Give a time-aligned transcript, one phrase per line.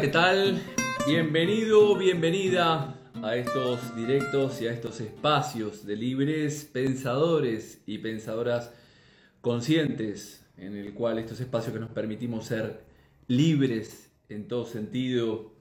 [0.00, 0.62] ¿qué tal?
[1.08, 8.72] Bienvenido, bienvenida a estos directos y a estos espacios de libres pensadores y pensadoras
[9.40, 12.84] conscientes, en el cual estos espacios que nos permitimos ser
[13.26, 15.54] libres en todo sentido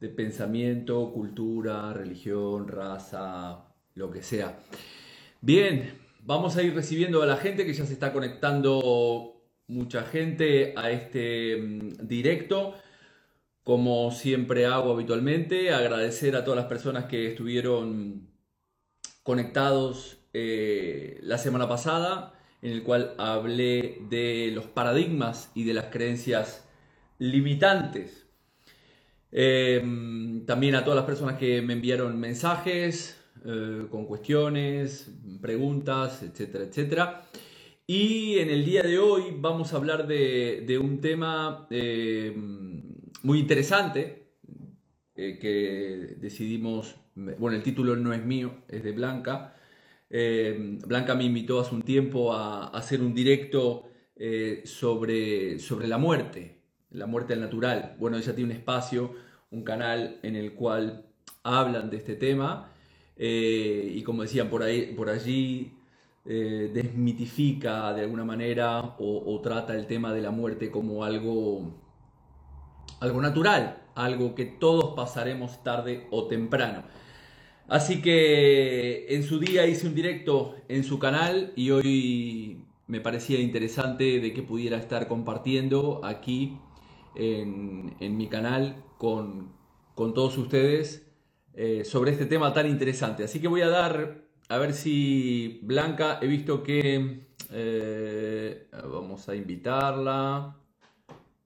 [0.00, 4.58] de pensamiento, cultura, religión, raza, lo que sea.
[5.42, 10.72] Bien, vamos a ir recibiendo a la gente que ya se está conectando mucha gente
[10.78, 12.74] a este mm, directo.
[13.64, 18.28] Como siempre hago habitualmente, agradecer a todas las personas que estuvieron
[19.22, 25.86] conectados eh, la semana pasada, en el cual hablé de los paradigmas y de las
[25.86, 26.68] creencias
[27.18, 28.26] limitantes.
[29.30, 35.10] Em, también a todas las personas que me enviaron mensajes eh, con cuestiones,
[35.40, 37.22] preguntas, etcétera, etcétera.
[37.86, 42.81] Y en el día de hoy vamos a hablar de, un tema em,
[43.22, 44.28] muy interesante
[45.14, 49.56] eh, que decidimos, bueno, el título no es mío, es de Blanca.
[50.10, 55.98] Em, Blanca me invitó hace un tiempo a, hacer un directo eh, sobre, sobre la
[55.98, 56.58] muerte,
[56.90, 57.96] la muerte natural.
[57.98, 59.14] Bueno, ella tiene un espacio,
[59.50, 61.06] un canal en el cual
[61.42, 62.72] hablan de este tema
[63.16, 65.72] eh, y como decían por, ahí, por allí,
[66.24, 71.81] eh, desmitifica de alguna manera o, trata el tema de la muerte como algo,
[73.02, 76.84] algo natural, algo que todos pasaremos tarde o temprano.
[77.66, 83.40] Así que en su día hice un directo en su canal y hoy me parecía
[83.40, 86.58] interesante de que pudiera estar compartiendo aquí
[87.16, 89.52] en, mi canal con,
[89.96, 91.04] todos ustedes
[91.54, 93.24] eh, sobre este tema tan interesante.
[93.24, 99.34] Así que voy a dar, a ver si Blanca, he visto que eh, vamos a
[99.34, 100.61] invitarla.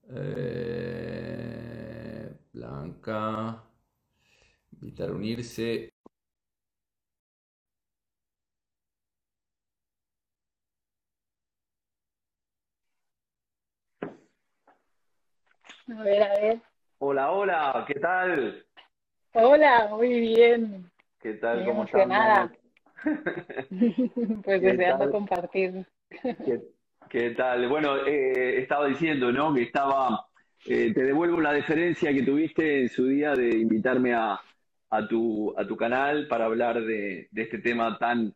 [0.09, 1.17] Eh,
[2.53, 3.61] Blanca,
[4.73, 5.91] invitar a unirse.
[15.89, 16.61] A ver, a ver.
[16.99, 18.65] Hola, hola, ¿qué tal?
[19.33, 20.91] Hola, muy bien.
[21.19, 21.65] ¿Qué tal?
[21.65, 22.53] ¿Cómo emocionada.
[24.45, 25.85] pues deseando compartir.
[26.09, 26.76] ¿Qué,
[27.37, 27.69] tal?
[27.69, 29.55] Bueno, eh, estaba diciendo, ¿no?
[29.55, 30.27] Que estaba,
[30.67, 34.41] eh, te devuelvo la deferencia que tuviste en su día de invitarme a,
[34.91, 38.35] a, tu, a tu canal para hablar de, de este tema tan,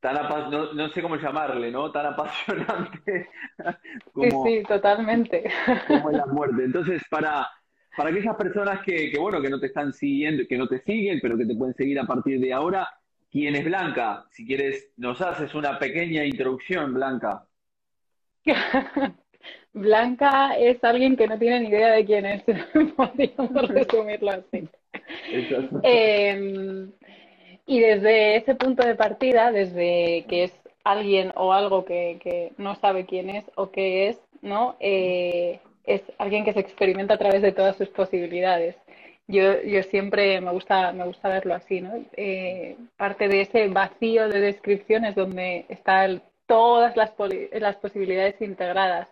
[0.00, 1.90] tan no, no, sé cómo llamarle, ¿no?
[1.90, 3.28] Tan apasionante
[4.12, 5.44] como, sí, sí, totalmente.
[5.86, 6.64] como la muerte.
[6.64, 7.48] Entonces, para,
[7.96, 11.18] para aquellas personas que, que, bueno, que no te están siguiendo, que no te siguen,
[11.22, 12.88] pero que te pueden seguir a partir de ahora,
[13.30, 14.24] ¿quién es Blanca?
[14.30, 17.46] Si quieres, nos haces una pequeña introducción, Blanca.
[19.74, 22.42] Blanca es alguien que no tiene ni idea de quién es,
[22.96, 24.68] podríamos resumirlo así.
[25.82, 26.88] Eh,
[27.66, 30.52] y desde ese punto de partida, desde que es
[30.84, 34.76] alguien o algo que, no sabe quién es o qué es, ¿no?
[34.80, 38.76] Eh, es alguien que se experimenta a través de todas sus posibilidades.
[39.28, 41.92] Yo, yo siempre me gusta, me gusta verlo así, ¿no?
[42.16, 47.12] Eh, parte de ese vacío de descripciones donde están todas las,
[47.52, 49.08] las posibilidades integradas.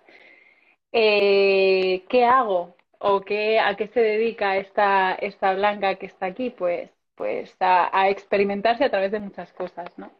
[0.92, 2.76] Eh, ¿Qué hago?
[2.98, 6.50] ¿O qué, a qué se dedica esta, esta blanca que está aquí?
[6.50, 6.90] Pues
[7.20, 10.10] pues a, experimentarse a través de muchas cosas, ¿no?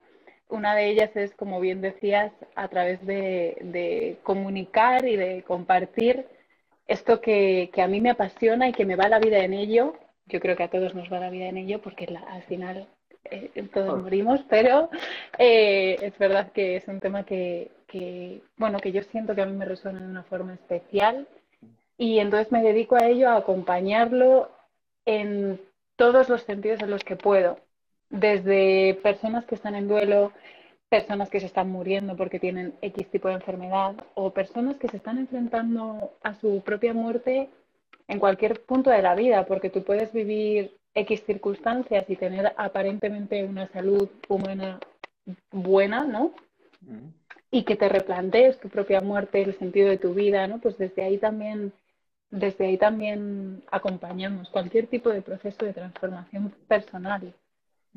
[0.51, 6.27] Una de ellas es, como bien decías, a través de, comunicar y de compartir
[6.87, 9.95] esto que, a mí me apasiona y que me va la vida en ello.
[10.27, 12.87] Yo creo que a todos nos va la vida en ello porque al final
[13.31, 14.91] eh, todos morimos, pero
[15.39, 19.47] eh, es verdad que es un tema que, que, bueno, que yo siento que a
[19.47, 21.27] mí me resuena de una forma especial
[21.99, 24.51] y entonces me dedico a ello, a acompañarlo
[25.05, 25.61] en
[25.97, 27.59] todos los sentidos en los que puedo,
[28.09, 30.33] desde personas que están en duelo,
[30.89, 34.97] personas que se están muriendo porque tienen X tipo de enfermedad o personas que se
[34.97, 37.51] están enfrentando a su propia muerte
[38.09, 43.45] en cualquier punto de la vida, porque tú puedes vivir X circunstancias y tener aparentemente
[43.45, 44.81] una salud humana
[45.51, 46.33] buena, ¿no?
[46.81, 47.09] Mm.
[47.53, 50.59] Y que te replantees tu propia muerte, el sentido de tu vida, ¿no?
[50.59, 51.73] Pues desde ahí también
[52.31, 57.35] desde ahí también acompañamos cualquier tipo de proceso de transformación personal.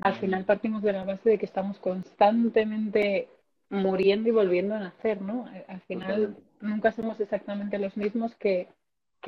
[0.01, 3.27] Al final partimos de la base de que estamos constantemente
[3.69, 5.47] muriendo y volviendo a nacer, ¿no?
[5.67, 8.67] Al final nunca somos exactamente los mismos que,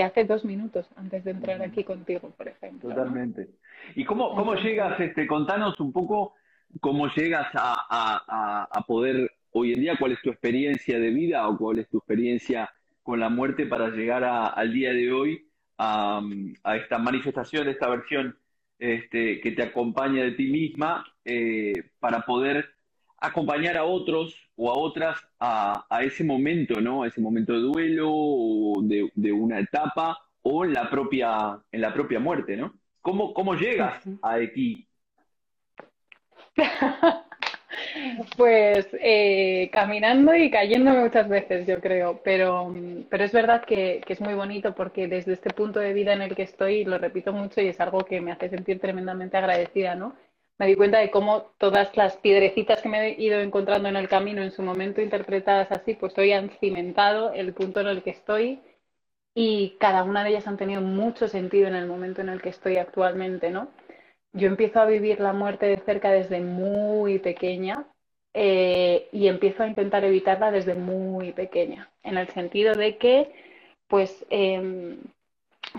[0.04, 2.90] hace dos minutos antes de entrar aquí contigo, por ejemplo.
[2.90, 3.50] Totalmente.
[3.96, 6.34] ¿Y cómo, cómo llegas, este, contanos un poco
[6.82, 11.58] cómo llegas a, a poder hoy en día, cuál es tu experiencia de vida o
[11.58, 12.70] cuál es tu experiencia
[13.04, 15.48] con la muerte para llegar al día de hoy
[15.78, 16.22] a,
[16.76, 18.38] esta manifestación, esta versión
[18.80, 22.66] este, que te acompaña de ti misma, eh, para poder
[23.18, 27.04] acompañar a otros o a otras a, ese momento, ¿no?
[27.04, 31.94] A ese momento de duelo o de, una etapa o en la propia, en la
[31.94, 32.74] propia muerte, ¿no?
[33.02, 34.88] ¿Cómo, cómo llegas a aquí?
[38.38, 42.74] Pues eh, caminando y cayéndome muchas veces, yo creo, pero,
[43.10, 46.22] pero es verdad que, que, es muy bonito porque desde este punto de vida en
[46.22, 49.96] el que estoy, lo repito mucho y es algo que me hace sentir tremendamente agradecida,
[49.96, 50.16] ¿no?
[50.58, 54.08] Me di cuenta de cómo todas las piedrecitas que me he ido encontrando en el
[54.08, 58.12] camino en su momento interpretadas así, pues hoy han cimentado el punto en el que
[58.12, 58.62] estoy
[59.34, 62.50] y cada una de ellas han tenido mucho sentido en el momento en el que
[62.50, 63.68] estoy actualmente, ¿no?
[64.32, 67.86] Yo empiezo a vivir la muerte de cerca desde muy pequeña
[68.34, 73.34] eh, y empiezo a intentar evitarla desde muy pequeña, en el sentido de que,
[73.88, 74.98] pues, em,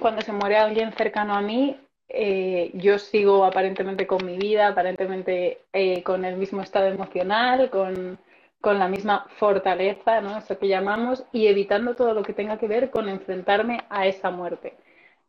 [0.01, 5.63] cuando se muere alguien cercano a mí, eh, yo sigo aparentemente con mi vida, aparentemente
[5.73, 8.19] eh, con el mismo estado emocional, con,
[8.61, 10.39] con, la misma fortaleza, ¿no?
[10.39, 14.31] Eso que llamamos, y evitando todo lo que tenga que ver con enfrentarme a esa
[14.31, 14.75] muerte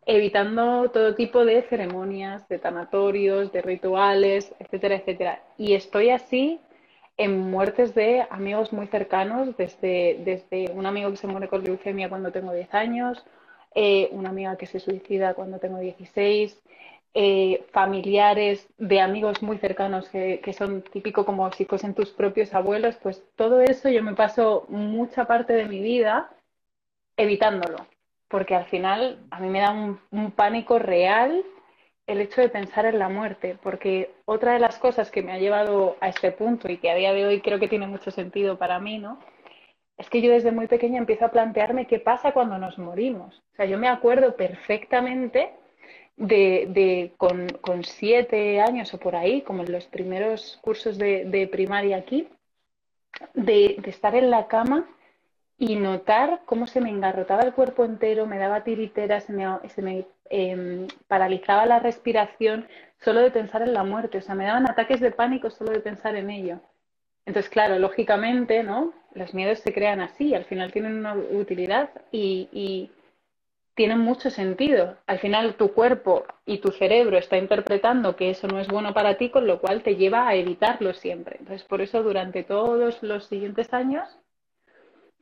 [0.07, 5.43] evitando todo tipo de ceremonias, de tanatorios, de rituales, etcétera, etcétera.
[5.57, 6.61] Y estoy así
[7.17, 12.09] en muertes de amigos muy cercanos, desde, desde un amigo que se muere con leucemia
[12.09, 13.25] cuando tengo 10 años,
[13.75, 16.61] eh, una amiga que se suicida cuando tengo 16,
[17.13, 22.53] eh, familiares de amigos muy cercanos que, que, son típico como si fuesen tus propios
[22.53, 26.29] abuelos, pues todo eso yo me paso mucha parte de mi vida
[27.17, 27.87] evitándolo
[28.27, 31.43] porque al final a mí me da un, pánico real
[32.05, 35.39] el hecho de pensar en la muerte, porque otra de las cosas que me ha
[35.39, 38.57] llevado a este punto y que a día de hoy creo que tiene mucho sentido
[38.57, 39.19] para mí, ¿no?
[39.97, 43.43] Es que yo desde muy pequeña empiezo a plantearme qué pasa cuando nos morimos.
[43.53, 45.51] O sea, yo me acuerdo perfectamente
[46.17, 52.27] de, con, siete años o por ahí, como en los primeros cursos de, primaria aquí,
[53.33, 54.87] de, estar en la cama
[55.57, 59.81] y notar cómo se me engarrotaba el cuerpo entero, me daba tiritera, se me, se
[59.81, 62.67] me em, paralizaba la respiración
[62.99, 65.79] solo de pensar en la muerte, o sea, me daban ataques de pánico solo de
[65.79, 66.59] pensar en ello.
[67.25, 68.93] Entonces, claro, lógicamente, ¿no?
[69.17, 72.91] Los miedos se crean así, al final tienen una utilidad y,
[73.75, 74.97] tienen mucho sentido.
[75.05, 79.17] Al final tu cuerpo y tu cerebro está interpretando que eso no es bueno para
[79.17, 81.37] ti, con lo cual te lleva a evitarlo siempre.
[81.39, 84.17] Entonces, por eso durante todos los siguientes años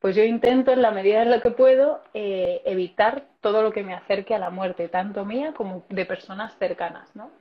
[0.05, 3.83] pues yo intento en la medida de lo que puedo eh, evitar todo lo que
[3.83, 7.31] me acerque a la muerte, tanto mía como de personas cercanas, ¿no?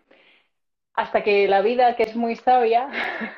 [0.94, 2.88] Hasta que la vida, que es muy sabia,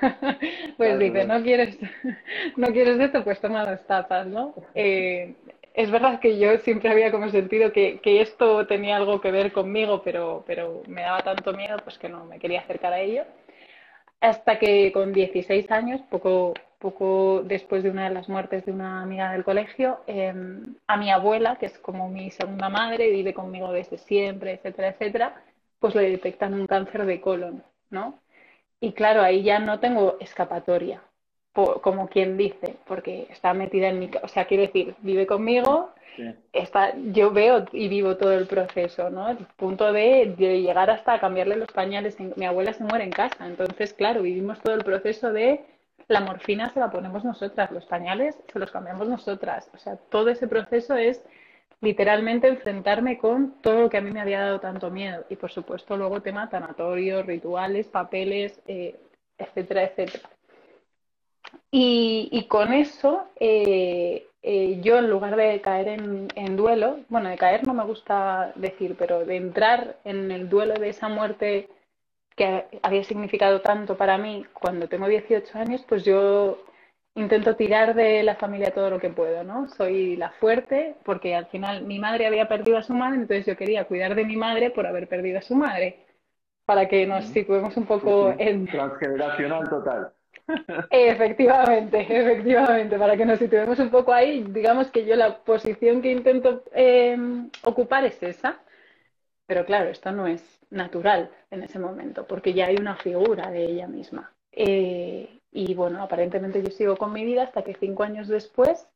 [0.77, 1.79] pues dice, no quieres,
[2.57, 4.55] no quieres esto, pues toma dos tapas, ¿no?
[4.75, 5.35] Eh,
[5.73, 9.53] es verdad que yo siempre había como sentido que, que, esto tenía algo que ver
[9.53, 13.25] conmigo, pero, pero me daba tanto miedo pues que no me quería acercar a ello.
[14.21, 19.03] Hasta que con 16 años, poco, poco después de una de las muertes de una
[19.03, 23.71] amiga del colegio, em, a mi abuela, que es como mi segunda madre, vive conmigo
[23.73, 25.43] desde siempre, etcétera, etcétera,
[25.79, 28.21] pues le detectan un cáncer de colon, ¿no?
[28.81, 31.03] Y claro, ahí ya no tengo escapatoria,
[31.55, 34.11] como quien dice, porque está metida en mi...
[34.23, 35.91] O sea, quiero decir, vive conmigo,
[36.53, 39.31] está, yo veo y vivo todo el proceso, ¿no?
[39.31, 42.19] El punto de, de llegar hasta cambiarle los pañales.
[42.37, 45.65] Mi abuela se muere en casa, entonces, claro, vivimos todo el proceso de
[46.09, 49.69] la morfina se la ponemos nosotras, los pañales se los cambiamos nosotras.
[49.75, 51.23] O sea, todo ese proceso es
[51.81, 55.25] literalmente enfrentarme con todo lo que a mí me había dado tanto miedo.
[55.29, 58.97] Y por supuesto luego tema tanatorios, rituales, papeles, eh,
[59.39, 60.31] etcétera, etcétera.
[61.71, 67.37] Y, con eso, eh, eh, yo en lugar de caer en, en, duelo, bueno, de
[67.37, 71.69] caer no me gusta decir, pero de entrar en el duelo de esa muerte
[72.35, 76.59] que había significado tanto para mí cuando tengo 18 años, pues yo
[77.17, 79.69] intento tirar de la familia todo lo que puedo, ¿no?
[79.69, 83.57] Soy la fuerte porque al final mi madre había perdido a su madre, entonces yo
[83.57, 86.07] quería cuidar de mi madre por haber perdido a su madre,
[86.65, 88.67] para que nos situemos un poco en...
[88.67, 90.13] Transgeneracional total.
[90.91, 96.13] Efectivamente, efectivamente, para que nos situemos un poco ahí, digamos que yo la posición que
[96.13, 97.17] intento eh,
[97.65, 98.61] ocupar es esa,
[99.47, 103.65] pero claro, esto no es natural en ese momento, porque ya hay una figura de
[103.65, 104.33] ella misma.
[104.53, 108.87] Eh, y bueno, aparentemente yo sigo con mi vida hasta que cinco años después,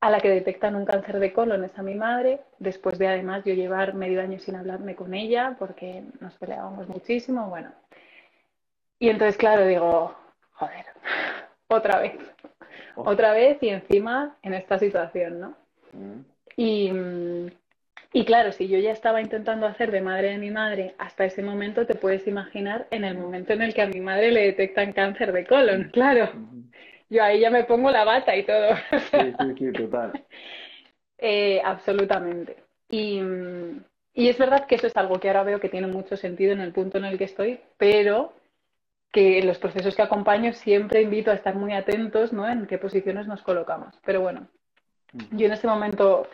[0.00, 3.44] a la que detectan un cáncer de colon es a mi madre, después de además
[3.44, 7.72] yo llevar medio año sin hablarme con ella porque nos peleábamos muchísimo, bueno.
[9.00, 10.14] Y entonces, claro, digo,
[10.52, 10.86] joder,
[11.66, 12.14] otra vez,
[12.94, 13.10] oh.
[13.10, 15.56] otra vez y encima en esta situación, ¿no?
[15.94, 16.20] Mm.
[16.56, 16.92] Y,
[18.12, 21.42] Y claro, si yo ya estaba intentando hacer de madre de mi madre hasta ese
[21.42, 24.92] momento, te puedes imaginar en el momento en el que a mi madre le detectan
[24.92, 26.30] cáncer de colon, claro.
[27.08, 28.74] Yo ahí ya me pongo la bata y todo.
[29.10, 30.12] Sí, sí, sí, total.
[31.24, 32.56] Eh, absolutamente.
[32.88, 33.20] Y,
[34.12, 36.60] y es verdad que eso es algo que ahora veo que tiene mucho sentido en
[36.60, 38.32] el punto en el que estoy, pero
[39.12, 42.48] que en los procesos que acompaño siempre invito a estar muy atentos ¿no?
[42.48, 43.94] en qué posiciones nos colocamos.
[44.04, 44.48] Pero bueno,
[45.30, 46.26] yo en ese momento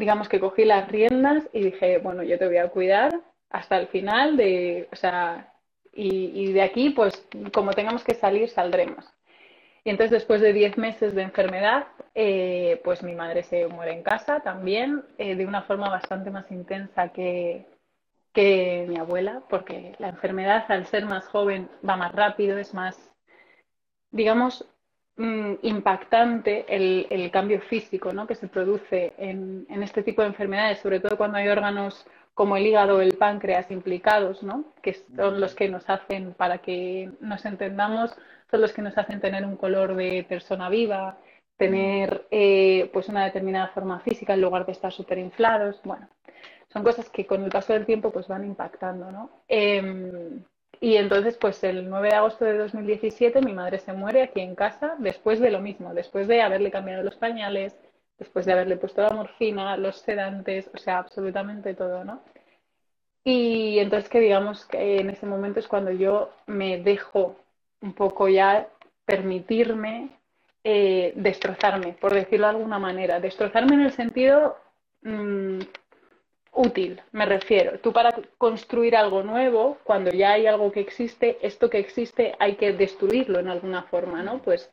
[0.00, 3.12] digamos que cogí las riendas y dije, bueno, yo te voy a cuidar
[3.50, 5.52] hasta el final de, o sea,
[5.92, 9.04] y, de aquí, pues como tengamos que salir, saldremos.
[9.84, 14.02] Y entonces después de 10 meses de enfermedad, eh, pues mi madre se muere en
[14.02, 17.66] casa también, eh, de una forma bastante más intensa que,
[18.32, 22.96] que mi abuela, porque la enfermedad al ser más joven va más rápido, es más,
[24.10, 24.66] digamos,
[25.20, 28.26] Mm, impactante el, cambio físico ¿no?
[28.26, 32.66] que se produce en, este tipo de enfermedades, sobre todo cuando hay órganos como el
[32.66, 34.64] hígado o el páncreas implicados, ¿no?
[34.80, 38.16] que son los que nos hacen, para que nos entendamos,
[38.50, 41.18] son los que nos hacen tener un color de persona viva,
[41.58, 45.82] tener eh, pues una determinada forma física en lugar de estar súper inflados.
[45.84, 46.08] Bueno,
[46.72, 49.12] son cosas que con el paso del tiempo pues van impactando.
[49.12, 49.30] ¿no?
[49.48, 50.42] Em,
[50.80, 54.54] y entonces, pues el 9 de agosto de 2017 mi madre se muere aquí en
[54.54, 57.76] casa después de lo mismo, después de haberle cambiado los pañales,
[58.18, 62.22] después de haberle puesto la morfina, los sedantes, o sea, absolutamente todo, ¿no?
[63.24, 67.36] Y entonces que digamos que en ese momento es cuando yo me dejo
[67.82, 68.68] un poco ya
[69.04, 70.10] permitirme
[70.64, 73.20] eh, destrozarme, por decirlo de alguna manera.
[73.20, 74.56] Destrozarme en el sentido
[75.02, 75.60] mm,
[76.60, 77.78] útil, me refiero.
[77.80, 82.56] Tú para construir algo nuevo, cuando ya hay algo que existe, esto que existe hay
[82.56, 84.42] que destruirlo en alguna forma, ¿no?
[84.42, 84.70] Pues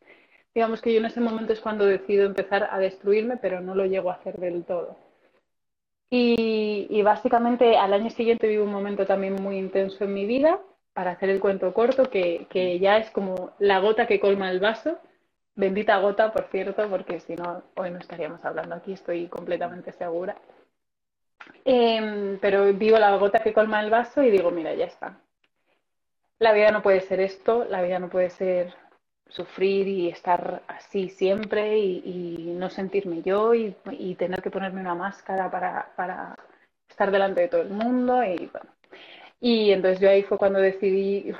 [0.53, 3.85] digamos que yo en ese momento es cuando decido empezar a destruirme, pero no lo
[3.85, 4.97] llego a hacer del todo.
[6.09, 10.59] Y, básicamente al año siguiente vivo un momento también muy intenso en mi vida,
[10.93, 14.59] para hacer el cuento corto, que, que ya es como la gota que colma el
[14.59, 14.97] vaso.
[15.55, 20.37] Bendita gota, por cierto, porque si no, hoy no estaríamos hablando aquí, estoy completamente segura.
[21.65, 25.19] Em, pero vivo la gota que colma el vaso y digo, mira, ya está.
[26.39, 28.73] La vida no puede ser esto, la vida no puede ser
[29.29, 33.75] sufrir y estar así siempre y, no sentirme yo y,
[34.17, 36.35] tener que ponerme una máscara para,
[36.89, 38.69] estar delante de todo el mundo y bueno.
[39.39, 41.31] Y entonces yo ahí fue cuando decidí,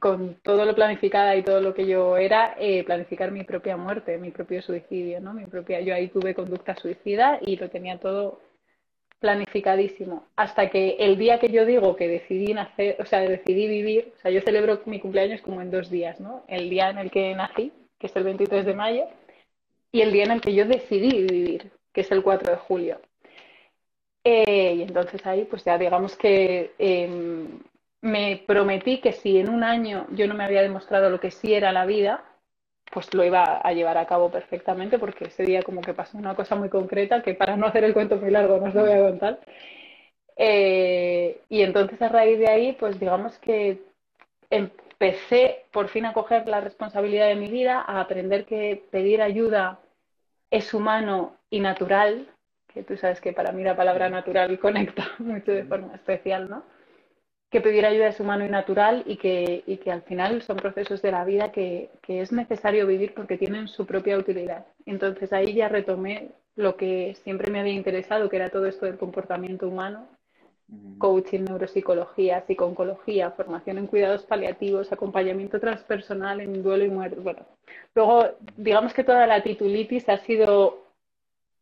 [0.00, 4.18] con todo lo planificada y todo lo que yo era, eh, planificar mi propia muerte,
[4.18, 5.32] mi propio suicidio, ¿no?
[5.32, 8.40] Mi propia, yo ahí tuve conducta suicida y lo tenía todo
[9.18, 10.26] planificadísimo.
[10.36, 14.20] Hasta que el día que yo digo que decidí nacer, o sea, decidí vivir, o
[14.20, 16.44] sea, yo celebro mi cumpleaños como en dos días, ¿no?
[16.48, 19.04] El día en el que nací, que es el 23 de mayo,
[19.92, 23.00] y el día en el que yo decidí vivir, que es el 4 de julio.
[24.24, 27.60] Eh, y entonces ahí, pues ya digamos que em,
[28.02, 31.54] me prometí que si en un año yo no me había demostrado lo que sí
[31.54, 32.24] era la vida,
[32.92, 36.34] pues lo iba a llevar a cabo perfectamente porque ese día como que pasó una
[36.34, 38.92] cosa muy concreta que para no hacer el cuento muy largo no os lo voy
[38.92, 39.40] a contar.
[40.36, 43.82] Eh, y entonces a raíz de ahí, pues digamos que
[44.50, 49.78] empecé por fin a coger la responsabilidad de mi vida, a aprender que pedir ayuda
[50.50, 52.28] es humano y natural,
[52.72, 56.62] que tú sabes que para mí la palabra natural conecta mucho de forma especial, ¿no?
[57.50, 61.00] Que pedir ayuda es humano y natural y que, y que al final son procesos
[61.02, 64.66] de la vida que, que, es necesario vivir porque tienen su propia utilidad.
[64.84, 68.98] Entonces ahí ya retomé lo que siempre me había interesado, que era todo esto del
[68.98, 70.08] comportamiento humano,
[70.98, 77.20] coaching, neuropsicología, psiconcología, formación en cuidados paliativos, acompañamiento transpersonal en duelo y muerte.
[77.20, 77.46] Bueno,
[77.94, 80.85] luego digamos que toda la titulitis ha sido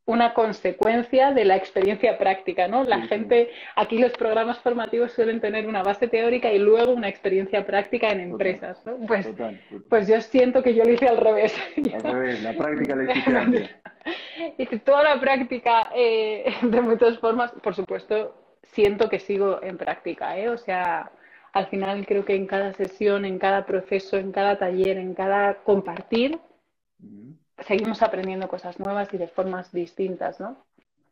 [0.06, 2.84] una consecuencia de la experiencia práctica, ¿no?
[2.84, 7.64] La gente, aquí los programas formativos suelen tener una base teórica y luego una experiencia
[7.64, 8.98] práctica en empresas, ¿no?
[9.06, 9.26] Pues,
[9.88, 11.54] pues yo siento que yo lo hice al revés.
[11.94, 13.70] Al revés, la práctica la antes.
[14.58, 20.36] Y toda la práctica, eh, de muchas formas, por supuesto, siento que sigo en práctica,
[20.36, 20.50] ¿eh?
[20.50, 21.10] O sea,
[21.54, 25.54] al final creo que en cada sesión, en cada proceso, en cada taller, en cada
[25.62, 26.38] compartir,
[27.58, 30.64] seguimos aprendiendo cosas nuevas y de formas distintas, ¿no?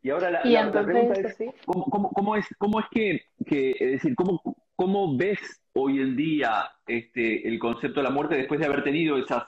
[0.02, 4.42] Y ahora la, pregunta es, ¿cómo, es, cómo es que, es decir, cómo,
[4.74, 5.38] cómo ves
[5.74, 9.44] hoy en día este, el concepto de la muerte después de haber tenido esas,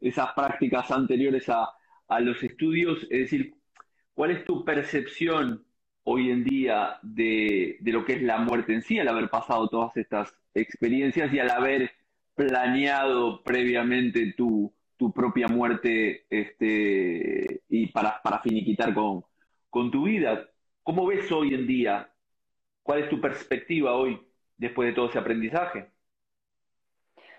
[0.00, 1.68] esas, prácticas anteriores a,
[2.08, 3.04] a, los estudios?
[3.04, 3.54] Es decir,
[4.14, 5.64] ¿cuál es tu percepción
[6.02, 9.68] hoy en día de, de lo que es la muerte en sí, al haber pasado
[9.68, 11.92] todas estas experiencias y al haber
[12.34, 19.24] planeado previamente tu, tu propia muerte este, y para, para finiquitar con,
[19.70, 20.46] con tu vida.
[20.82, 22.10] ¿Cómo ves hoy en día?
[22.82, 24.20] ¿Cuál es tu perspectiva hoy
[24.56, 25.86] después de todo ese aprendizaje?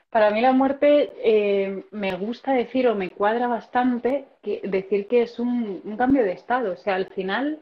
[0.09, 4.25] Para mí la muerte eh, me gusta decir o me cuadra bastante
[4.63, 6.73] decir que es un, un, cambio de estado.
[6.73, 7.59] O sea, al final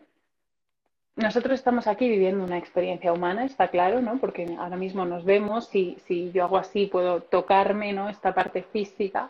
[1.18, 4.20] nosotros estamos aquí viviendo una experiencia humana, está claro, ¿no?
[4.20, 8.08] Porque ahora mismo nos vemos, si, si yo hago así puedo tocarme, ¿no?
[8.08, 9.30] Esta parte física,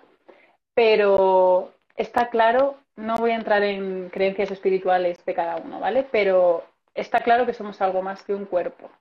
[0.78, 6.06] pero está claro, no voy a entrar en creencias espirituales de cada uno, ¿vale?
[6.12, 8.92] Pero está claro que somos algo más que un cuerpo.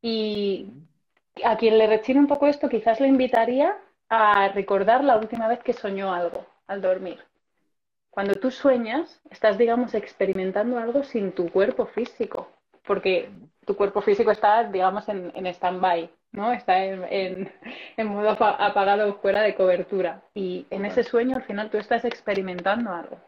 [0.00, 0.68] Y
[1.44, 3.76] a quien le rechine un poco esto, quizás le invitaría
[4.08, 7.18] a recordar la última vez que soñó algo al dormir.
[8.10, 12.52] Cuando tú sueñas, estás, digamos, experimentando algo sin tu cuerpo físico,
[12.86, 13.30] porque
[13.64, 16.52] tu cuerpo físico está, digamos, en, en stand-by, ¿no?
[16.52, 17.50] Está en,
[17.96, 20.22] en, modo apagado fuera de cobertura.
[20.34, 23.18] Y en ese sueño, al final, tú estás experimentando algo.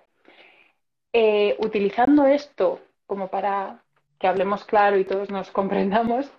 [1.12, 3.80] Eh, utilizando esto como para
[4.18, 6.30] que hablemos claro y todos nos comprendamos,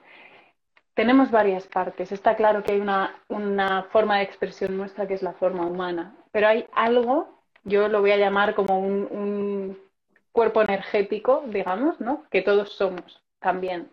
[0.94, 2.12] tenemos varias partes.
[2.12, 6.16] Está claro que hay una, una, forma de expresión nuestra que es la forma humana,
[6.32, 9.78] pero hay algo, yo lo voy a llamar como un, un
[10.38, 12.26] cuerpo energético, digamos, ¿no?
[12.30, 13.90] Que todos somos también.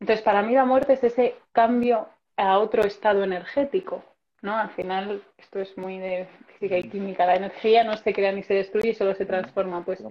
[0.00, 4.02] Entonces, para mí la muerte es ese cambio a otro estado energético,
[4.40, 4.56] ¿no?
[4.56, 8.42] Al final, esto es muy de física y química, la energía no se crea ni
[8.42, 9.84] se destruye, solo se transforma.
[9.84, 10.02] Pues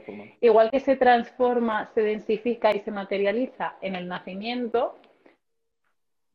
[0.42, 5.00] igual que se transforma, se densifica y se materializa en el nacimiento,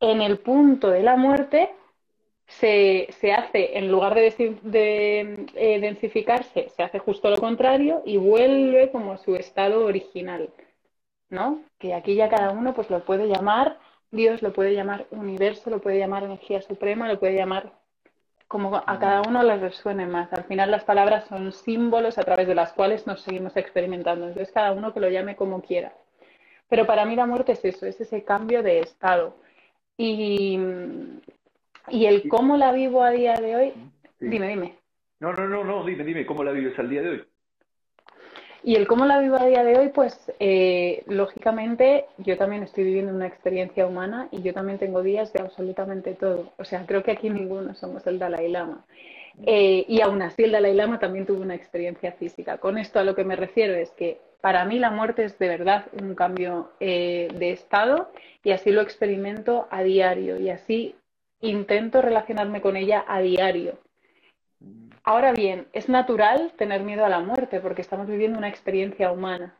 [0.01, 1.71] en el punto de la muerte
[2.47, 8.91] se, se hace, en lugar de, eh, densificarse, se hace justo lo contrario y vuelve
[8.91, 10.51] como a su estado original,
[11.31, 11.63] ¿no?
[11.79, 13.79] Que aquí ya cada uno pues lo puede llamar,
[14.11, 17.73] Dios lo puede llamar universo, lo puede llamar energía suprema, lo puede llamar
[18.49, 20.33] como a cada uno le resuene más.
[20.33, 24.29] Al final las palabras son símbolos a través de las cuales nos seguimos experimentando.
[24.29, 25.93] Entonces cada uno que lo llame como quiera.
[26.69, 29.37] Pero para mí la muerte es eso, es ese cambio de estado
[29.97, 30.59] y,
[31.89, 33.73] y el cómo la vivo a día de hoy,
[34.21, 34.79] dime, dime.
[35.21, 37.25] No, no, no, no, dime, dime, ¿cómo la vives al día de hoy?
[38.67, 42.83] Y el cómo la vivo a día de hoy, pues eh, lógicamente yo también estoy
[42.83, 46.53] viviendo una experiencia humana y yo también tengo días de absolutamente todo.
[46.59, 48.85] O sea, creo que aquí ninguno somos el Dalai Lama.
[49.45, 52.59] Eh, y aún así el Dalai Lama también tuvo una experiencia física.
[52.59, 55.49] Con esto a lo que me refiero es que para mí la muerte es de
[55.49, 58.11] verdad un cambio eh, de estado
[58.43, 60.97] y así lo experimento a diario y así
[61.41, 63.79] intento relacionarme con ella a diario.
[65.05, 69.57] Ahora bien, es natural tener miedo a la muerte porque estamos viviendo una experiencia humana.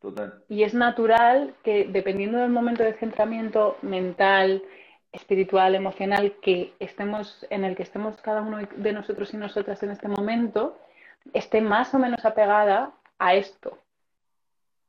[0.00, 0.44] Total.
[0.48, 4.62] Y es natural que dependiendo del momento de centramiento mental,
[5.12, 9.90] espiritual, emocional que estemos en el que estemos cada uno de nosotros y nosotras en
[9.90, 10.78] este momento,
[11.32, 13.78] esté más o menos apegada a esto.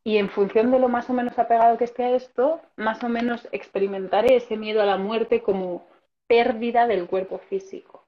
[0.03, 3.09] Y en función de lo más o menos apegado que esté a esto, más o
[3.09, 5.85] menos experimentaré ese miedo a la muerte como
[6.27, 8.03] pérdida del cuerpo físico.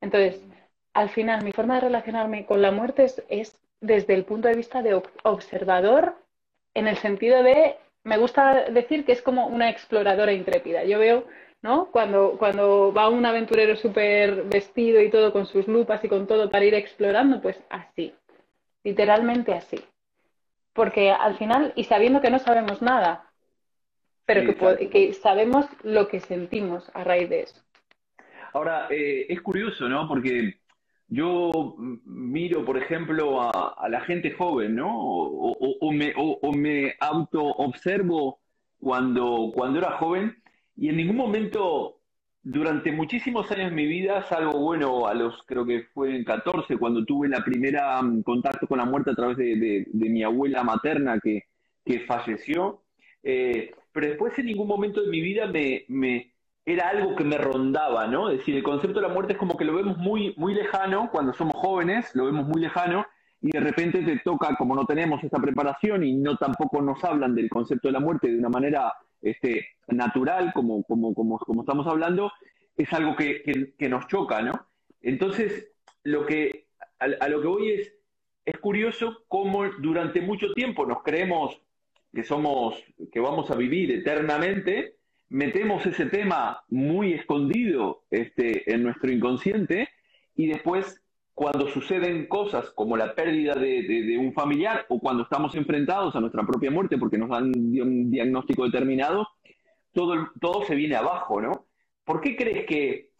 [0.00, 0.40] Entonces,
[0.94, 4.82] al final, mi forma de relacionarme con la muerte es, desde el punto de vista
[4.82, 6.16] de observador,
[6.74, 10.84] en el sentido de, me gusta decir que es como una exploradora intrépida.
[10.84, 11.26] Yo veo,
[11.62, 11.86] ¿no?
[11.86, 16.50] Cuando, cuando va un aventurero súper vestido y todo con sus lupas y con todo
[16.50, 18.14] para ir explorando, pues así,
[18.82, 19.78] literalmente así
[20.72, 23.31] porque al final, y sabiendo que no sabemos nada,
[24.24, 24.54] pero
[24.90, 27.62] que, sabemos lo que sentimos a raíz de eso.
[28.52, 30.06] Ahora, eh, es curioso, ¿no?
[30.06, 30.58] Porque
[31.08, 34.90] yo miro, por ejemplo, a, la gente joven, ¿no?
[34.94, 38.40] O, me, o me auto-observo
[38.78, 40.36] cuando, cuando era joven
[40.76, 42.02] y en ningún momento
[42.42, 46.76] durante muchísimos años de mi vida, salvo, bueno, a los, creo que fue en 14,
[46.76, 51.20] cuando tuve la primera mm, contacto con la muerte a través de, mi abuela materna
[51.20, 51.44] que,
[51.84, 52.82] que falleció,
[53.22, 55.46] eh, pero después en ningún momento de mi vida
[55.88, 56.32] me,
[56.64, 58.30] era algo que me rondaba, ¿no?
[58.30, 61.10] Es decir, el concepto de la muerte es como que lo vemos muy, muy lejano
[61.10, 63.06] cuando somos jóvenes, lo vemos muy lejano,
[63.40, 67.34] y de repente te toca, como no tenemos esta preparación y no tampoco nos hablan
[67.34, 72.32] del concepto de la muerte de una manera este, natural, como, como, como, estamos hablando,
[72.76, 74.52] es algo que, que, nos choca, ¿no?
[75.02, 75.72] Entonces,
[76.04, 76.66] lo que,
[77.00, 77.92] a, lo que voy es,
[78.44, 81.60] es curioso cómo durante mucho tiempo nos creemos
[82.12, 84.96] que somos, que vamos a vivir eternamente,
[85.28, 89.88] metemos ese tema muy escondido este, en nuestro inconsciente
[90.36, 91.02] y después
[91.34, 96.44] cuando suceden cosas como la pérdida de, un familiar o cuando estamos enfrentados a nuestra
[96.44, 99.26] propia muerte porque nos dan un diagnóstico determinado,
[99.92, 101.66] todo, todo se viene abajo, ¿no?
[102.04, 103.10] ¿Por qué crees que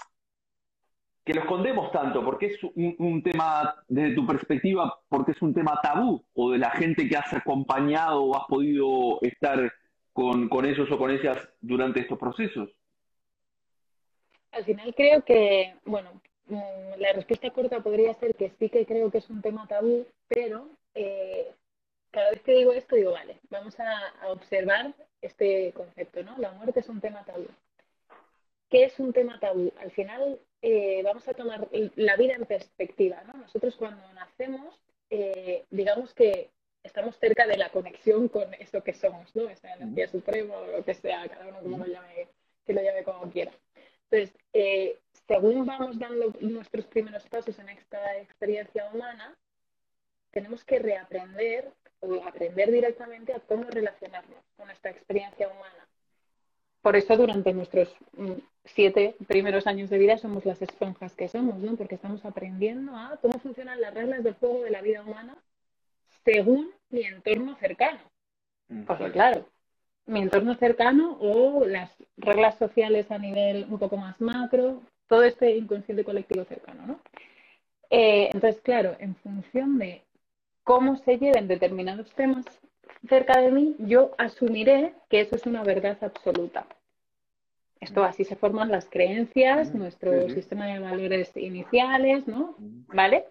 [1.24, 2.24] que lo escondemos tanto?
[2.24, 6.24] ¿Por qué es un, tema, desde tu perspectiva, porque es un tema tabú?
[6.34, 9.72] ¿O de la gente que has acompañado o has podido estar
[10.12, 12.70] con, con ellos o con ellas durante estos procesos?
[14.52, 19.10] Al final creo que, bueno, mm, la respuesta corta podría ser que sí que creo
[19.10, 21.52] que es un tema tabú, pero eh,
[22.10, 26.36] cada vez que digo esto digo, vale, vamos a, observar este concepto, ¿no?
[26.38, 27.46] La muerte es un tema tabú.
[28.68, 29.72] ¿Qué es un tema tabú?
[29.80, 33.34] Al final eh, vamos a tomar la vida en perspectiva, ¿no?
[33.34, 36.50] Nosotros cuando nacemos, eh, digamos que
[36.82, 39.48] estamos cerca de la conexión con eso que somos, ¿no?
[39.48, 42.28] Esa energía suprema o lo que sea, cada uno como lo llame,
[42.64, 43.52] que lo llame como quiera.
[44.10, 49.36] Entonces, eh, según vamos dando nuestros primeros pasos en esta experiencia humana,
[50.30, 55.88] tenemos que reaprender o aprender directamente a cómo relacionarnos con esta experiencia humana.
[56.82, 58.32] Por eso durante nuestros mm,
[58.64, 61.76] siete primeros años de vida somos las esponjas que somos, ¿no?
[61.76, 65.36] Porque estamos aprendiendo a cómo funcionan las reglas del juego de la vida humana
[66.24, 68.00] según mi entorno cercano.
[68.86, 69.46] Porque claro,
[70.06, 75.56] mi entorno cercano o las reglas sociales a nivel un poco más macro, todo este
[75.56, 77.00] inconsciente colectivo cercano, ¿no?
[77.90, 80.02] Eh, entonces, claro, en función de
[80.64, 82.46] cómo se lleven determinados temas
[83.08, 86.66] cerca de mí, yo asumiré que eso es una verdad absoluta.
[87.80, 92.54] Esto así se forman las creencias, nuestro sistema de valores iniciales, ¿no?
[92.88, 93.24] ¿Vale?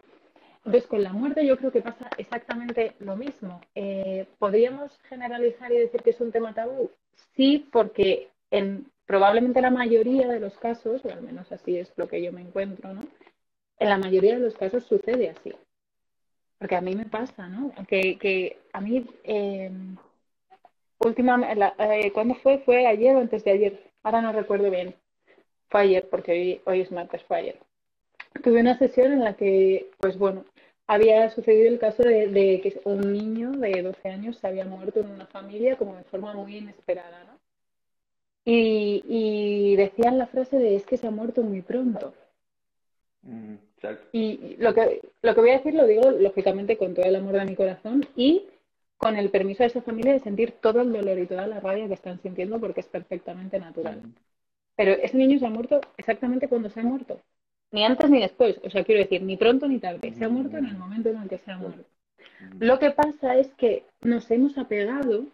[0.66, 3.62] Entonces, con la muerte yo creo que pasa exactamente lo mismo.
[3.76, 6.92] Eh, ¿Podríamos generalizar y decir que es un tema tabú?
[7.36, 12.08] Sí, porque en probablemente la mayoría de los casos, o al menos así es lo
[12.08, 13.08] que yo me encuentro, ¿no?
[13.80, 15.54] En la mayoría de los casos sucede así.
[16.62, 17.74] Porque a mí me pasa, ¿no?
[17.88, 19.70] Que, que a mí, eh,
[21.00, 22.60] últimamente, ¿cuándo fue?
[22.60, 23.92] ¿Fue ayer o antes de ayer?
[24.04, 24.96] Ahora no recuerdo bien.
[25.70, 27.60] Fue ayer, porque hoy, hoy es martes, fue ayer
[28.42, 30.46] tuve una sesión en la que, pues bueno,
[30.88, 35.12] había sucedido el caso de, que un niño de 12 años se había muerto en
[35.12, 37.40] una familia como de forma muy inesperada, ¿no?
[38.44, 42.14] Y, decían la frase de es que se ha muerto muy pronto.
[43.22, 43.56] Mm,
[44.12, 47.34] y lo que, lo que voy a decir lo digo lógicamente con todo el amor
[47.34, 48.44] de mi corazón y
[48.98, 51.88] con el permiso de esa familia de sentir todo el dolor y toda la rabia
[51.88, 54.02] que están sintiendo porque es perfectamente natural.
[54.76, 57.20] Pero ese niño se ha muerto exactamente cuando se ha muerto.
[57.72, 60.58] Ni antes ni después, o sea, quiero decir, ni pronto ni tarde, se ha muerto
[60.58, 61.84] en el momento en el que se ha muerto.
[62.60, 65.26] Lo que pasa es que nos hemos apegado,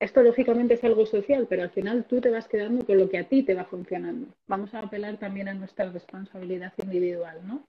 [0.00, 3.18] esto lógicamente es algo social, pero al final tú te vas quedando con lo que
[3.18, 4.28] a ti te va funcionando.
[4.46, 7.64] Vamos a apelar también a nuestra responsabilidad individual, ¿no?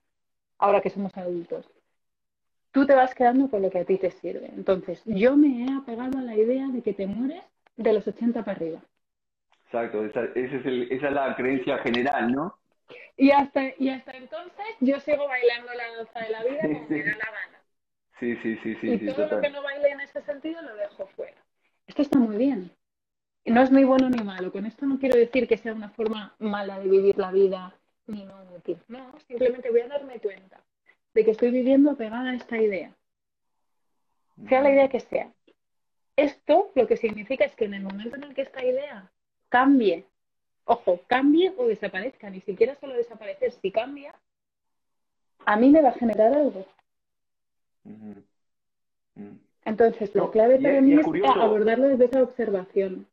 [0.57, 1.69] Ahora que somos adultos.
[2.71, 4.49] Tú te vas quedando con lo que a ti te sirve.
[4.55, 7.43] Entonces, yo me he apegado a la idea de que te mueres
[7.75, 8.79] de los 80 para arriba.
[9.65, 10.51] Exacto, esa, es,
[10.91, 12.57] esa es la creencia general, ¿no?
[13.17, 17.03] Y hasta, y hasta entonces yo sigo bailando la danza de la vida como me
[17.03, 17.57] da la gana.
[18.19, 18.87] Sí, sí, sí, sí.
[18.87, 21.40] Y todo lo que no baile en ese sentido lo dejo fuera.
[21.91, 22.71] Esto está muy bien.
[23.43, 24.49] No es ni bueno ni malo.
[24.53, 27.75] Con esto no quiero decir que sea una forma mala de vivir la vida
[28.07, 28.77] ni no útil.
[28.87, 30.63] No, simplemente voy a darme cuenta
[31.13, 32.95] de que estoy viviendo pegada a esta idea.
[34.47, 35.33] Sea la idea que sea.
[36.15, 39.11] Esto lo que significa es que en el momento en el que esta idea
[39.49, 40.05] cambie
[40.63, 44.15] ojo, cambie o desaparezca, ni siquiera solo desaparecer, si cambia,
[45.45, 46.65] a mí me va a generar algo.
[49.65, 53.07] Entonces, la clave para mí es, abordarlo desde esa observación.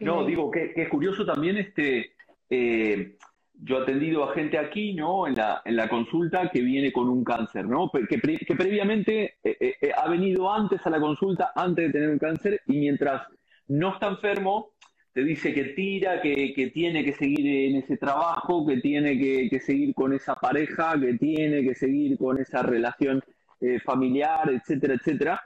[0.00, 2.12] No, digo que, es curioso también este.
[2.50, 3.16] Eh,
[3.56, 5.26] yo he atendido a gente aquí, ¿no?
[5.26, 7.90] En la, en la consulta que viene con un cáncer, ¿no?
[7.90, 12.18] Que, que previamente eh, eh, ha venido antes a la consulta, antes de tener un
[12.18, 13.22] cáncer, y mientras
[13.68, 14.74] no está enfermo,
[15.14, 19.94] te dice que tira, que, tiene que seguir en ese trabajo, que tiene que, seguir
[19.94, 23.22] con esa pareja, que tiene que seguir con esa relación
[23.60, 25.40] eh, familiar, etcétera, etcétera.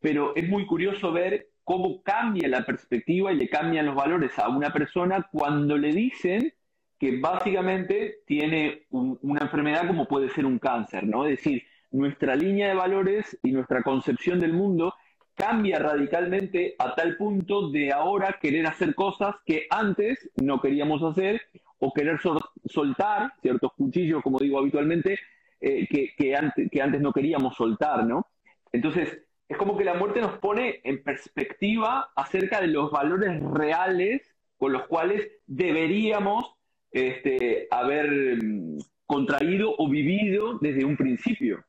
[0.00, 4.48] Pero es muy curioso ver cómo cambia la perspectiva y le cambian los valores a
[4.48, 6.52] una persona cuando le dicen
[6.98, 11.24] que básicamente tiene una enfermedad como puede ser un cáncer, ¿no?
[11.26, 14.94] Es decir, nuestra línea de valores y nuestra concepción del mundo
[15.34, 21.42] cambia radicalmente a tal punto de ahora querer hacer cosas que antes no queríamos hacer
[21.78, 22.18] o querer
[22.64, 25.18] soltar ciertos cuchillos, como digo habitualmente,
[25.60, 28.26] eh, que, antes, que antes no queríamos soltar, ¿no?
[28.72, 34.22] Entonces, es como que la muerte nos pone en perspectiva acerca de los valores reales
[34.58, 36.54] con los cuales deberíamos
[36.90, 41.64] este, haber mm, contraído o vivido desde un principio.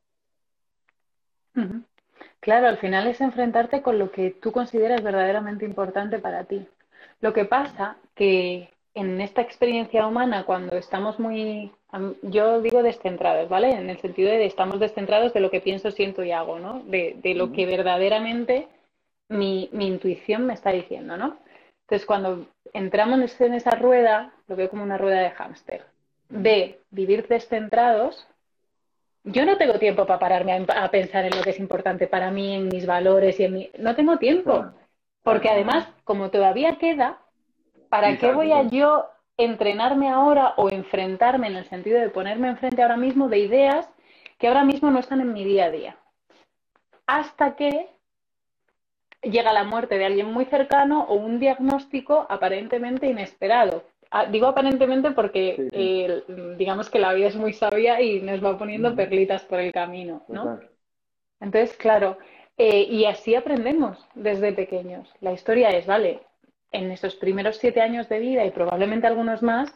[2.39, 6.67] Claro, al final es enfrentarte con lo que tú consideras verdaderamente importante para ti.
[7.21, 11.71] Lo que pasa que en esta experiencia humana, cuando estamos muy
[12.21, 13.71] yo digo descentrados, ¿vale?
[13.71, 16.84] En el sentido de estamos descentrados de lo que pienso, siento y hago, ¿no?
[16.86, 18.67] De, lo que verdaderamente
[19.28, 21.38] mi, mi, intuición me está diciendo, ¿no?
[21.82, 25.86] Entonces, cuando entramos en esa rueda, lo veo como una rueda de hámster,
[26.30, 28.28] de vivir descentrados,
[29.23, 32.56] yo no tengo tiempo para pararme a, pensar en lo que es importante para mí,
[32.56, 33.69] en mis valores y en mi...
[33.78, 34.65] No tengo tiempo.
[35.23, 37.19] Porque además, como todavía queda,
[37.89, 39.08] ¿para qué voy a yo
[39.39, 43.89] entrenarme ahora o enfrentarme en el sentido de ponerme enfrente ahora mismo de ideas
[44.38, 45.97] que ahora mismo no están en mi día a día?
[47.08, 47.88] Hasta que
[49.21, 53.84] llega la muerte de alguien muy cercano o un diagnóstico aparentemente inesperado.
[54.12, 55.69] Ah, digo aparentemente porque
[56.58, 60.23] digamos que la vida es muy sabia y nos va poniendo perlitas por el camino,
[60.28, 60.60] ¿no?
[61.39, 62.17] Entonces, claro,
[62.58, 65.10] eh, y así aprendemos desde pequeños.
[65.21, 66.21] La historia es, vale,
[66.71, 69.73] en esos primeros siete años de vida y probablemente algunos más,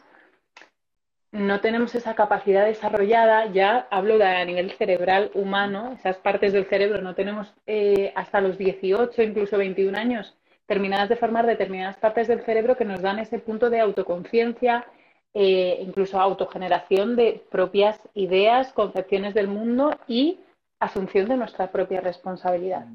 [1.32, 6.66] no tenemos esa capacidad desarrollada, ya hablo de a nivel cerebral humano, esas partes del
[6.66, 12.28] cerebro no tenemos eh, hasta los 18, incluso 21 años terminadas de formar determinadas partes
[12.28, 14.86] del cerebro que nos dan ese punto de autoconciencia,
[15.34, 20.38] eh, incluso autogeneración de propias ideas, concepciones del mundo y
[20.78, 22.86] asunción de nuestra propia responsabilidad.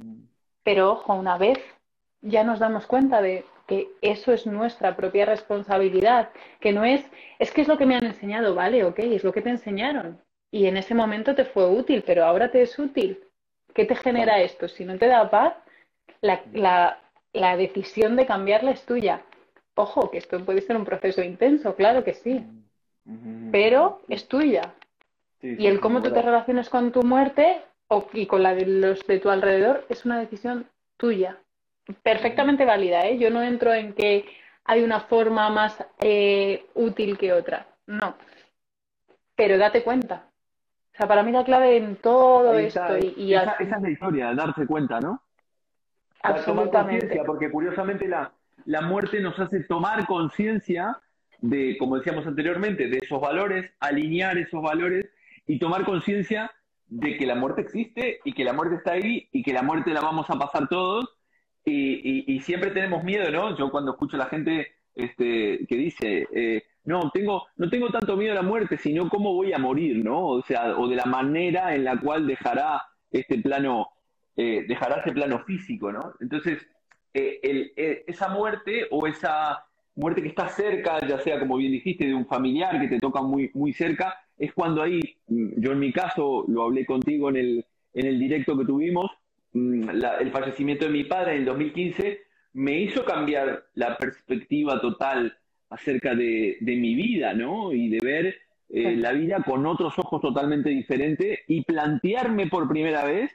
[0.63, 1.59] Pero ojo, una vez
[2.21, 7.05] ya nos damos cuenta de que eso es nuestra propia responsabilidad, que no es,
[7.39, 10.19] es que es lo que me han enseñado, vale, ok, es lo que te enseñaron.
[10.51, 13.19] Y en ese momento te fue útil, pero ahora te es útil.
[13.73, 14.67] ¿Qué te genera esto?
[14.67, 15.53] Si no te da paz,
[16.21, 16.99] la,
[17.33, 19.21] la decisión de cambiarla es tuya.
[19.75, 22.45] Ojo, que esto puede ser un proceso intenso, claro que sí,
[23.51, 24.73] pero es tuya.
[25.41, 29.05] y el cómo tú te relaciones con tu muerte o, y con la de los
[29.07, 31.37] de tu alrededor es una decisión tuya.
[32.03, 33.17] Perfectamente válida, ¿eh?
[33.17, 34.25] Yo no entro en que
[34.65, 37.67] hay una forma más eh, útil que otra.
[37.87, 38.15] No.
[39.35, 40.27] Pero date cuenta.
[40.93, 44.33] O sea, para mí la clave en todo esto y, esa, esa, es la historia,
[44.35, 45.23] darse cuenta, ¿no?
[46.21, 47.21] Absolutamente.
[47.25, 48.31] Porque curiosamente la,
[48.65, 50.99] la muerte nos hace tomar conciencia
[51.39, 55.09] de, como decíamos anteriormente, de esos valores, alinear esos valores
[55.47, 56.51] y tomar conciencia
[56.87, 59.93] de que la muerte existe y que la muerte está ahí y que la muerte
[59.93, 61.18] la vamos a pasar todos
[61.69, 63.57] y, siempre tenemos miedo, ¿no?
[63.57, 68.17] Yo cuando escucho a la gente este, que dice, eh, no, tengo, no tengo tanto
[68.17, 70.27] miedo a la muerte, sino cómo voy a morir, ¿no?
[70.27, 73.89] O sea, o de la manera en la cual dejará este plano
[74.41, 76.13] eh, dejará ese plano físico, ¿no?
[76.21, 76.65] Entonces,
[77.13, 82.13] eh, esa muerte o esa muerte que está cerca, ya sea como bien dijiste, de
[82.13, 85.91] un familiar que te toca muy, muy cerca, es cuando ahí, mm, yo en mi
[85.91, 89.11] caso lo hablé contigo en el, en el directo que tuvimos,
[89.53, 92.21] mm, el fallecimiento de mi padre en el 2015
[92.53, 95.37] me hizo cambiar la perspectiva total
[95.69, 97.71] acerca de, mi vida, ¿no?
[97.71, 98.35] Y de ver
[98.69, 103.31] la vida con otros ojos totalmente diferentes y plantearme por primera vez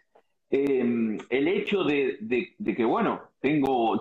[0.57, 2.17] Em, el hecho de,
[2.65, 4.01] que, bueno, tengo,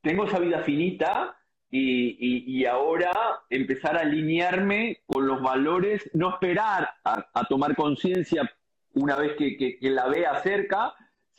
[0.00, 1.36] tengo esa vida finita
[1.70, 3.12] y, ahora
[3.48, 8.50] empezar a alinearme con los valores, no esperar a, tomar conciencia
[8.94, 10.92] una vez que, la vea cerca,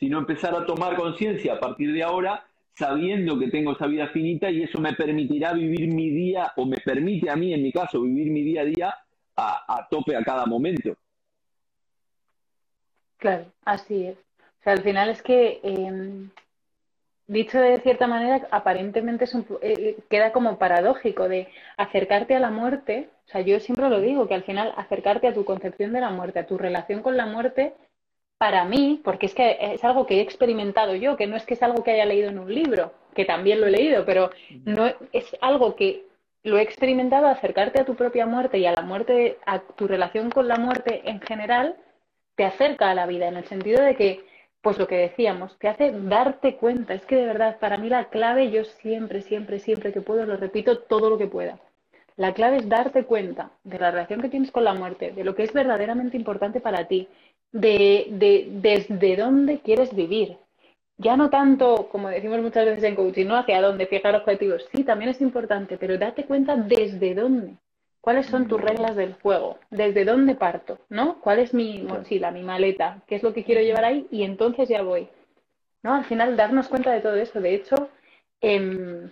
[0.04, 4.50] sino empezar a tomar conciencia a partir de ahora sabiendo que tengo esa vida finita
[4.50, 8.00] y eso me permitirá vivir mi día, o me permite a mí, en mi caso,
[8.00, 8.94] vivir mi día a día
[9.36, 10.96] a tope a cada momento.
[13.18, 14.24] Claro, así es
[14.64, 16.30] sea, al final es que, em,
[17.26, 22.40] dicho de cierta manera, aparentemente es un, eh, eh, queda como paradójico de acercarte a
[22.40, 23.10] la muerte.
[23.26, 26.10] O sea, yo siempre lo digo, que al final acercarte a tu concepción de la
[26.10, 27.74] muerte, a tu relación con la muerte,
[28.38, 31.54] para mí, porque es que es algo que he experimentado yo, que no es que
[31.54, 34.30] es algo que haya leído en un libro, que también lo he leído, pero
[34.64, 36.04] no es algo que
[36.42, 40.30] lo he experimentado, acercarte a tu propia muerte y a la muerte, a tu relación
[40.30, 41.76] con la muerte en general,
[42.34, 44.24] te acerca a la vida, en el sentido de que
[44.64, 46.94] pues lo que decíamos, te hace darte cuenta.
[46.94, 50.38] Es que de verdad, para mí la clave, yo siempre, siempre, siempre que puedo, lo
[50.38, 51.58] repito todo lo que pueda.
[52.16, 55.34] La clave es darte cuenta de la relación que tienes con la muerte, de lo
[55.34, 57.08] que es verdaderamente importante para ti,
[57.54, 60.36] de, de desde dónde quieres vivir.
[60.98, 64.68] Ya no tanto, como decimos muchas veces en coaching, no hacia dónde fijar objetivos.
[64.72, 67.54] Sí, también es importante, pero date cuenta desde dónde.
[68.00, 69.58] ¿Cuáles son tus reglas del juego?
[69.70, 70.78] ¿Desde dónde parto?
[70.90, 71.20] ¿No?
[71.20, 73.02] ¿Cuál es mi mochila, mi maleta?
[73.06, 74.06] ¿Qué es lo que quiero llevar ahí?
[74.10, 75.08] Y entonces ya voy.
[75.82, 75.94] ¿No?
[75.94, 77.40] Al final, darnos cuenta de todo eso.
[77.40, 77.88] De hecho,
[78.40, 79.10] em,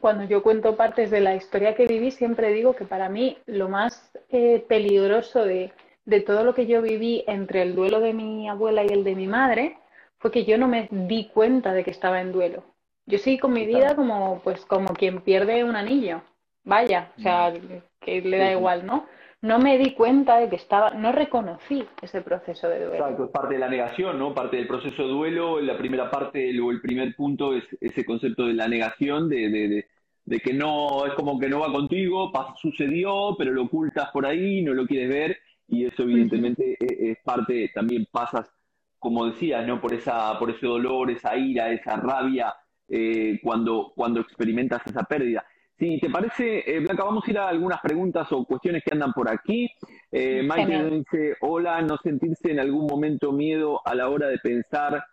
[0.00, 3.68] cuando yo cuento partes de la historia que viví, siempre digo que para mí lo
[3.68, 5.72] más eh, peligroso de,
[6.06, 9.14] de todo lo que yo viví entre el duelo de mi abuela y el de
[9.14, 9.76] mi madre
[10.18, 12.64] fue que yo no me di cuenta de que estaba en duelo.
[13.04, 16.22] Yo seguí con mi vida como, pues, como quien pierde un anillo.
[16.64, 17.52] Vaya, o sea,
[18.00, 19.06] que le da igual, ¿no?
[19.42, 22.94] no me di cuenta de que estaba, no reconocí ese proceso de duelo.
[22.94, 24.34] Exacto, es parte de la negación, ¿no?
[24.34, 28.46] Parte del proceso de duelo, la primera parte o el primer punto es ese concepto
[28.46, 29.86] de la negación, de, de,
[30.24, 34.62] de, que no, es como que no va contigo, sucedió, pero lo ocultas por ahí,
[34.62, 38.50] no lo quieres ver, y eso evidentemente es, parte, también pasas,
[38.98, 39.80] como decías, ¿no?
[39.80, 42.54] Por esa, por ese dolor, esa ira, esa rabia,
[42.88, 45.44] eh, cuando, cuando experimentas esa pérdida.
[45.78, 49.12] Si te parece, eh, Blanca, vamos a ir a algunas preguntas o cuestiones que andan
[49.12, 49.70] por aquí.
[50.10, 55.04] Eh, Mike dice, hola, no sentirse en algún momento miedo a la hora de pensar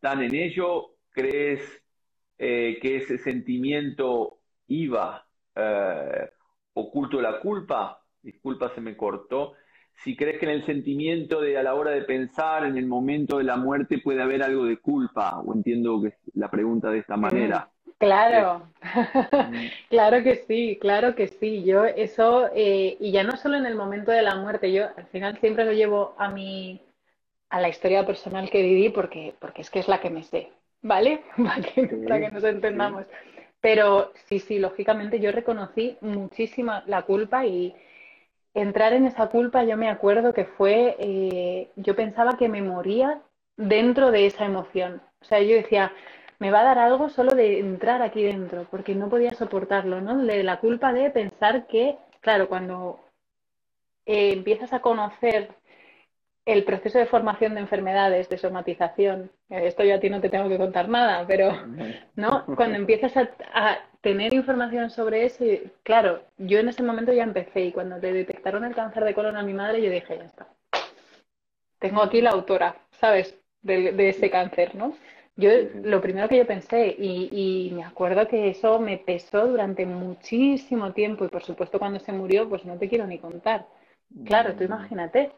[0.00, 0.96] tan en ello.
[1.10, 1.60] ¿Crees
[2.36, 5.24] eh, que ese sentimiento iba
[6.74, 8.02] oculto la culpa?
[8.20, 9.54] Disculpa, se me cortó.
[10.04, 13.38] Si crees que en el sentimiento de a la hora de pensar, en el momento
[13.38, 16.98] de la muerte, puede haber algo de culpa, o entiendo que es la pregunta de
[16.98, 17.68] esta manera.
[17.98, 18.62] Claro,
[19.90, 21.64] claro que sí, claro que sí.
[21.64, 25.06] Yo eso, eh, y ya no solo en el momento de la muerte, yo al
[25.06, 26.80] final siempre lo llevo a mi,
[27.50, 30.52] a la historia personal que viví porque, porque es que es la que me sé,
[30.80, 31.22] ¿vale?
[31.36, 33.04] Para que, nos entendamos.
[33.60, 37.74] Pero sí, sí, lógicamente yo reconocí muchísimo la culpa y
[38.54, 43.20] entrar en esa culpa, yo me acuerdo que fue, eh, yo pensaba que me moría
[43.56, 45.02] dentro de esa emoción.
[45.20, 45.92] O sea, yo decía,
[46.38, 50.18] me va a dar algo solo de entrar aquí dentro, porque no podía soportarlo, ¿no?
[50.18, 53.00] De la culpa de pensar que, claro, cuando
[54.06, 55.50] eh, empiezas a conocer
[56.44, 60.30] el proceso de formación de enfermedades, de somatización, eh, esto yo a ti no te
[60.30, 61.52] tengo que contar nada, pero
[62.16, 62.46] ¿no?
[62.56, 65.44] cuando empiezas a, a, tener información sobre eso,
[65.82, 69.36] claro, yo en ese momento ya empecé y cuando te detectaron el cáncer de colon
[69.36, 70.48] a mi madre, yo dije, ya está.
[71.78, 73.36] Tengo aquí la autora, ¿sabes?
[73.62, 74.94] De, de ese cáncer, ¿no?
[75.38, 75.50] Yo
[75.84, 81.24] lo primero que yo pensé, y, me acuerdo que eso me pesó durante muchísimo tiempo,
[81.24, 83.68] y por supuesto cuando se murió, pues no te quiero ni contar.
[84.24, 85.30] Claro, tú imagínate.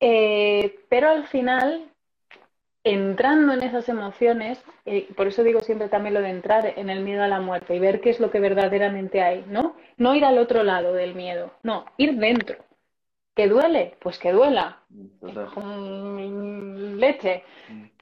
[0.00, 1.90] Eh, pero al final,
[2.84, 7.00] entrando en esas emociones, eh, por eso digo siempre también lo de entrar en el
[7.00, 9.76] miedo a la muerte y ver qué es lo que verdaderamente hay, ¿no?
[9.96, 12.56] No ir al otro lado del miedo, no, ir dentro.
[13.38, 13.94] ¿Que duele?
[14.00, 14.80] Pues que duela.
[16.96, 17.44] leche.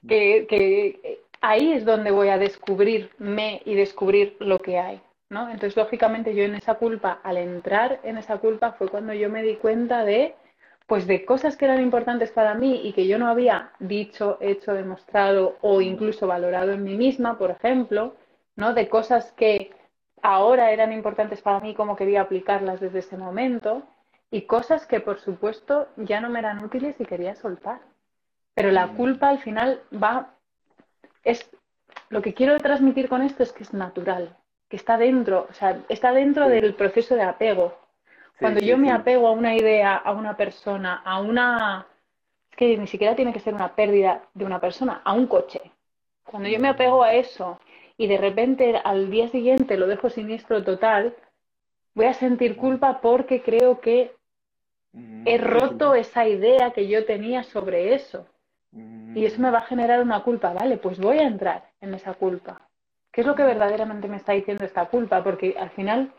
[0.08, 5.00] Que, ahí es donde voy a descubrirme y descubrir lo que hay.
[5.28, 5.50] ¿no?
[5.50, 9.42] Entonces, lógicamente, yo en esa culpa, al entrar en esa culpa, fue cuando yo me
[9.42, 10.34] di cuenta de,
[10.86, 14.72] pues, de cosas que eran importantes para mí y que yo no había dicho, hecho,
[14.72, 18.14] demostrado o incluso valorado en mí misma, por ejemplo,
[18.54, 18.72] ¿no?
[18.72, 19.72] De cosas que
[20.22, 23.82] ahora eran importantes para mí, como quería aplicarlas desde ese momento
[24.30, 27.80] y cosas que por supuesto ya no me eran útiles y quería soltar.
[28.54, 28.96] Pero la mm.
[28.96, 30.34] culpa al final va,
[31.22, 31.48] es,
[32.08, 34.36] lo que quiero transmitir con esto es que es natural,
[34.68, 37.78] que está dentro, o sea, está dentro del proceso de apego.
[38.38, 41.86] Cuando yo me apego a una idea, a una persona, a una,
[42.50, 45.60] es que ni siquiera tiene que ser una pérdida de una persona, a un coche.
[46.24, 47.58] Cuando yo me apego a eso
[47.96, 51.14] y de repente al día siguiente lo dejo siniestro total,
[51.94, 54.12] voy a sentir culpa porque creo que
[54.92, 58.26] mm, he roto esa idea que yo tenía sobre eso.
[59.14, 62.12] Y eso me va a generar una culpa, vale, pues voy a entrar en esa
[62.12, 62.60] culpa.
[63.10, 63.46] ¿Qué es lo que mm.
[63.46, 65.24] verdaderamente me está diciendo esta culpa?
[65.24, 66.12] Porque al final,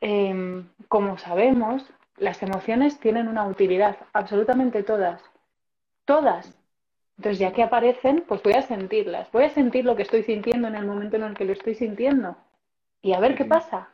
[0.00, 1.84] em, como sabemos,
[2.16, 5.22] las emociones tienen una utilidad, absolutamente todas.
[6.04, 6.56] Todas.
[7.16, 9.30] Entonces, ya que aparecen, pues voy a sentirlas.
[9.32, 11.74] Voy a sentir lo que estoy sintiendo en el momento en el que lo estoy
[11.74, 12.36] sintiendo.
[13.02, 13.90] Y a ver qué pasa.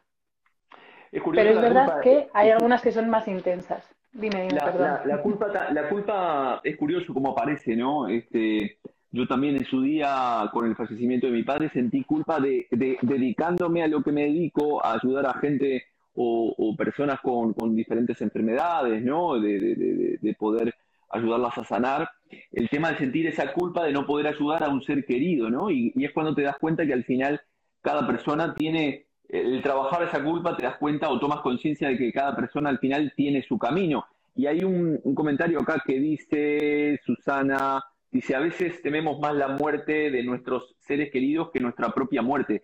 [1.10, 3.88] Pero es verdad que hay algunas que son más intensas.
[4.12, 4.98] Dime, dime, la, perdón.
[5.04, 8.08] La, culpa, la culpa es curioso cómo aparece, ¿no?
[8.08, 8.78] Este,
[9.10, 13.82] yo también en su día, con el fallecimiento de mi padre, sentí culpa de, dedicándome
[13.82, 15.84] a lo que me dedico, a ayudar a gente
[16.16, 19.38] o, personas con, diferentes enfermedades, ¿no?
[19.40, 20.74] De, de, poder
[21.10, 22.08] ayudarlas a sanar.
[22.50, 25.70] El tema de sentir esa culpa de no poder ayudar a un ser querido, ¿no?
[25.70, 27.40] y es cuando te das cuenta que al final
[27.80, 32.12] cada persona tiene el trabajar esa culpa te das cuenta o tomas conciencia de que
[32.12, 34.06] cada persona al final tiene su camino.
[34.34, 40.10] Y hay un, comentario acá que dice, Susana, dice, a veces tememos más la muerte
[40.10, 42.62] de nuestros seres queridos que nuestra propia muerte.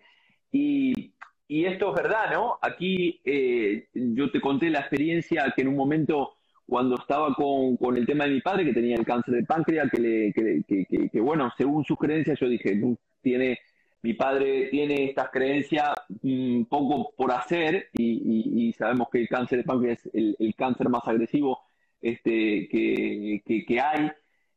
[0.51, 1.12] Y,
[1.47, 2.57] esto es verdad, ¿no?
[2.61, 6.33] Aquí eh, yo te conté la experiencia que en un momento
[6.65, 9.99] cuando estaba con, el tema de mi padre, que tenía el cáncer de páncreas, que,
[9.99, 12.79] le, que, que bueno, según sus creencias, yo dije,
[13.21, 13.59] tiene
[14.03, 19.63] mi padre tiene estas creencias un poco por hacer y, sabemos que el cáncer de
[19.63, 21.61] páncreas es el, cáncer más agresivo
[22.01, 24.11] este, que, hay.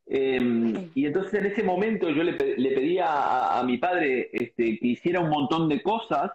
[0.09, 4.89] Em, y entonces en ese momento yo le, le pedía a, mi padre este, que
[4.89, 6.33] hiciera un montón de cosas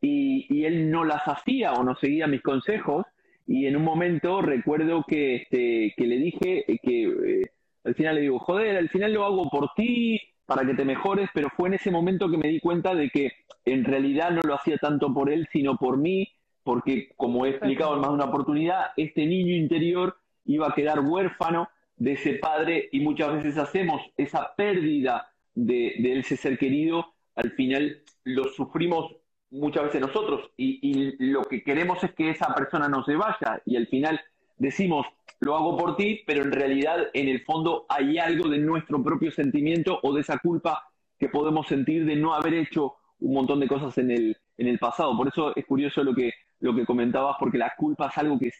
[0.00, 3.06] y, él no las hacía o no seguía mis consejos.
[3.46, 7.50] Y en un momento recuerdo que, este, que le dije que eh,
[7.84, 10.20] al final le digo, joder, al final lo hago por ti,
[10.50, 13.30] para que te mejores, pero fue en ese momento que me di cuenta de que
[13.64, 16.28] en realidad no lo hacía tanto por él, sino por mí,
[16.64, 20.98] porque como he explicado en más de una oportunidad, este niño interior iba a quedar
[21.00, 27.52] huérfano de ese padre y muchas veces hacemos esa pérdida de, ese ser querido, al
[27.52, 29.14] final lo sufrimos
[29.50, 33.60] muchas veces nosotros y, y, lo que queremos es que esa persona no se vaya
[33.64, 34.20] y al final
[34.56, 35.06] decimos
[35.40, 39.32] lo hago por ti, pero en realidad en el fondo hay algo de nuestro propio
[39.32, 40.84] sentimiento o de esa culpa
[41.18, 44.78] que podemos sentir de no haber hecho un montón de cosas en el, en el
[44.78, 45.16] pasado.
[45.16, 48.50] Por eso es curioso lo que, lo que comentabas, porque la culpa es algo que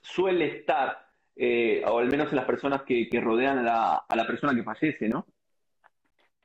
[0.00, 1.06] suele estar,
[1.36, 4.62] eh, o al menos en las personas que, rodean a la, a la persona que
[4.62, 5.26] fallece, ¿no?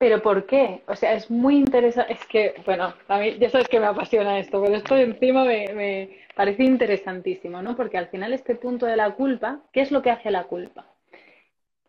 [0.04, 0.84] Pero ¿por qué?
[0.88, 2.12] O sea, es muy interesante.
[2.12, 6.20] Es que, bueno, a mí ya sabes que me apasiona esto, pero esto encima me,
[6.36, 7.78] parece interesantísimo, ¿no?
[7.78, 10.88] Porque al final este punto de la culpa, ¿qué es lo que hace la culpa?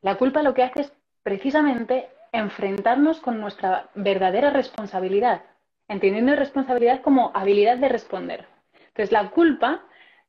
[0.01, 0.93] La culpa lo que hace es
[1.25, 5.43] precisamente enfrentarnos con nuestra verdadera responsabilidad,
[5.89, 8.47] entendiendo responsabilidad como habilidad de responder.
[8.91, 9.83] Entonces, la culpa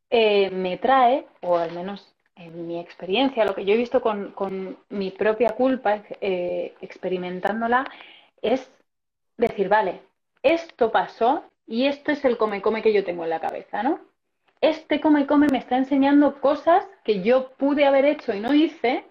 [0.10, 4.78] eh, me trae, o al menos en mi experiencia, lo que yo he visto con,
[4.90, 7.86] mi propia culpa, eh, experimentándola,
[8.42, 8.70] es
[9.38, 10.02] decir, vale,
[10.44, 14.00] esto pasó y esto es el come-come que yo tengo en la cabeza, ¿no?
[14.62, 19.06] Este come-come me está enseñando cosas que yo pude haber hecho y no hice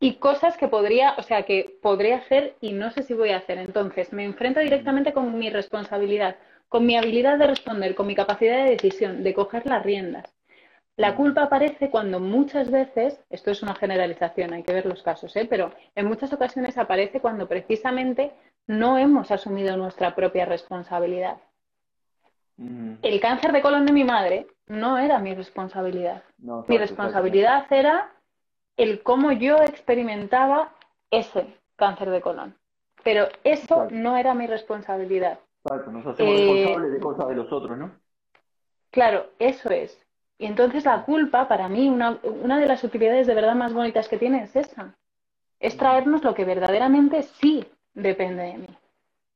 [0.00, 3.38] y cosas que podría, o sea, que podría hacer y no sé si voy a
[3.38, 3.58] hacer.
[3.58, 6.36] Entonces, me enfrento directamente con mi responsabilidad,
[6.68, 10.33] con mi habilidad de responder, con mi capacidad de decisión, de coger las riendas.
[10.96, 15.34] La culpa aparece cuando muchas veces, esto es una generalización, hay que ver los casos,
[15.34, 15.46] ¿eh?
[15.48, 18.32] pero en muchas ocasiones aparece cuando precisamente
[18.68, 21.38] no hemos asumido nuestra propia responsabilidad.
[22.56, 22.94] Mm.
[23.02, 26.22] El cáncer de colon de mi madre no era mi responsabilidad.
[26.38, 28.12] mi responsabilidad era
[28.76, 30.72] el cómo yo experimentaba
[31.10, 32.56] ese cáncer de colon.
[33.02, 35.40] Pero eso no era mi responsabilidad.
[35.64, 37.92] Exacto, nos hacemos responsables de cosas de los otros, ¿no?
[38.90, 40.03] Claro, eso es.
[40.44, 44.08] Y entonces la culpa, para mí, una, una de las utilidades de verdad más bonitas
[44.08, 44.94] que tiene es esa.
[45.58, 47.64] Es traernos lo que verdaderamente sí
[47.94, 48.68] depende de mí.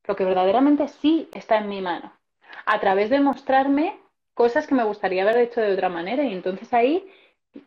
[0.05, 2.13] Lo que verdaderamente sí está en mi mano.
[2.67, 3.97] A través de mostrarme
[4.35, 6.23] cosas que me gustaría haber hecho de otra manera.
[6.23, 7.03] Y entonces ahí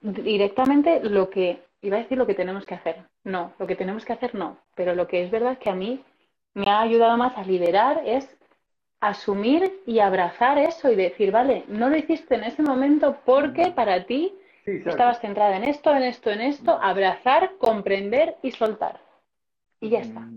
[0.02, 3.02] directamente lo que, iba a decir lo que tenemos que hacer.
[3.24, 4.56] No, lo que tenemos que hacer no.
[4.76, 6.00] Pero lo que es verdad que a mí
[6.54, 8.36] me ha ayudado más a liderar es
[9.02, 14.04] asumir y abrazar eso y decir, vale, no lo hiciste en ese momento porque para
[14.04, 14.32] ti
[14.64, 19.00] estabas centrada en esto, en esto, en esto, abrazar, comprender y soltar.
[19.80, 20.28] Y ya está.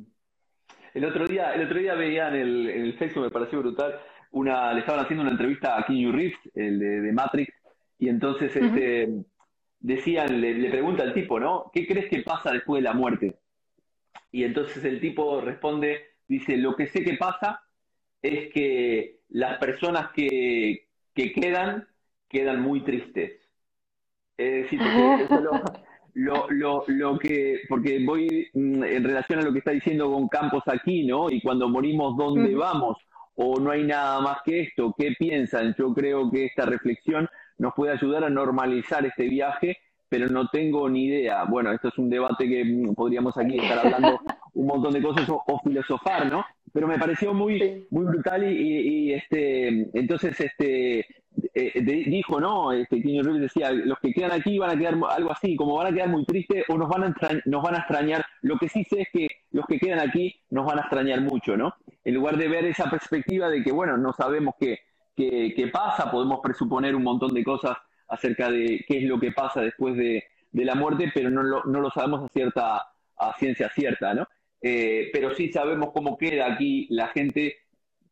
[0.95, 3.99] El otro día, el otro día veía en el, en el Facebook, me pareció brutal,
[4.31, 7.53] una, le estaban haciendo una entrevista a Keanu Reeves, el de, Matrix,
[7.99, 9.09] y entonces este,
[9.79, 11.69] decían, le, le pregunta al tipo, ¿no?
[11.71, 13.35] ¿Qué crees que pasa después de la muerte?
[14.31, 17.61] Y entonces el tipo responde, dice, lo que sé que pasa
[18.25, 21.87] es que las personas que, quedan,
[22.27, 23.39] quedan muy tristes.
[24.37, 24.81] Es decir,
[26.13, 30.27] lo, lo, lo, que, porque voy mm, en relación a lo que está diciendo con
[30.27, 31.29] Campos aquí, ¿no?
[31.29, 32.97] Y cuando morimos, ¿dónde vamos?
[33.35, 35.75] O no hay nada más que esto, ¿qué piensan?
[35.77, 39.77] Yo creo que esta reflexión nos puede ayudar a normalizar este viaje,
[40.09, 41.43] pero no tengo ni idea.
[41.45, 44.19] Bueno, esto es un debate que mm, podríamos aquí estar hablando
[44.53, 46.43] un montón de cosas o filosofar, ¿no?
[46.75, 51.07] Pero me pareció muy, muy brutal y, este, entonces este,
[51.53, 52.73] eh, dijo, ¿no?
[52.73, 55.95] Este, Reeves decía, los que quedan aquí van a quedar algo así, como van a
[55.95, 57.15] quedar muy tristes o nos van a,
[57.45, 58.25] nos van a extrañar.
[58.41, 61.55] Lo que sí sé es que los que quedan aquí nos van a extrañar mucho,
[61.55, 61.73] ¿no?
[62.03, 64.79] En lugar de ver esa perspectiva de que, bueno, no sabemos qué,
[65.15, 67.77] qué, pasa, podemos presuponer un montón de cosas
[68.09, 71.63] acerca de qué es lo que pasa después de, de la muerte, pero no lo,
[71.63, 72.85] no lo sabemos a cierta
[73.17, 74.27] a ciencia cierta, ¿no?
[74.67, 77.57] Eh, pero sí sabemos cómo queda aquí la gente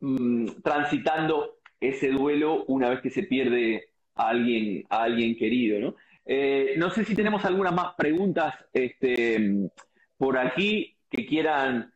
[0.01, 5.95] mm, transitando ese duelo una vez que se pierde a alguien, a alguien querido, ¿no?
[6.27, 9.71] Eh, no sé si tenemos algunas más preguntas este,
[10.15, 11.91] por aquí que quieran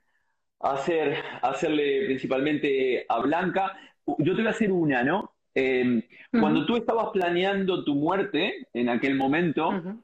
[0.59, 3.77] hacer, hacerle principalmente a Blanca.
[4.07, 5.35] Yo te voy a hacer una, ¿no?
[5.53, 6.01] Em,
[6.31, 10.01] cuando tú estabas planeando tu muerte en aquel momento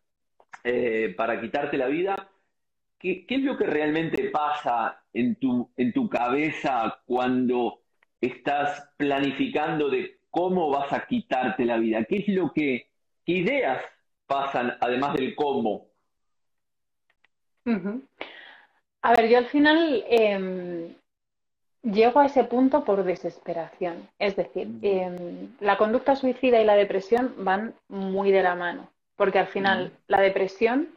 [0.64, 2.30] eh, para quitarte la vida,
[3.04, 7.82] ¿qué, es lo que realmente pasa en tu, en tu cabeza cuando
[8.22, 12.06] estás planificando de cómo vas a quitarte la vida?
[12.06, 12.88] ¿Qué es lo que,
[13.26, 13.84] qué ideas
[14.26, 15.88] pasan además del cómo?
[19.02, 20.96] A ver, yo al final em,
[21.82, 24.10] llego a ese punto por desesperación.
[24.18, 29.40] Es decir, em, la conducta suicida y la depresión van muy de la mano, porque
[29.40, 30.88] al final la depresión,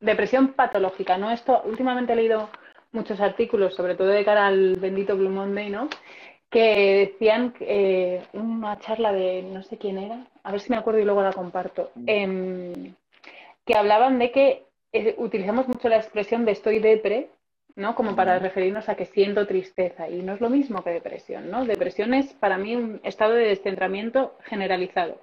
[0.00, 1.30] depresión patológica, ¿no?
[1.30, 2.48] Esto últimamente he leído
[2.92, 5.88] muchos artículos, sobre todo de cara al bendito Blue Monday, ¿no?
[6.50, 11.00] Que decían eh, una charla de no sé quién era, a ver si me acuerdo
[11.00, 12.94] y luego la comparto, em,
[13.64, 17.28] que hablaban de que eh, utilizamos mucho la expresión de estoy depre
[17.76, 17.94] ¿no?
[17.94, 20.08] Como para referirnos a que siento tristeza.
[20.08, 21.64] Y no es lo mismo que depresión, ¿no?
[21.64, 25.18] Depresión es para mí un estado de descentramiento generalizado.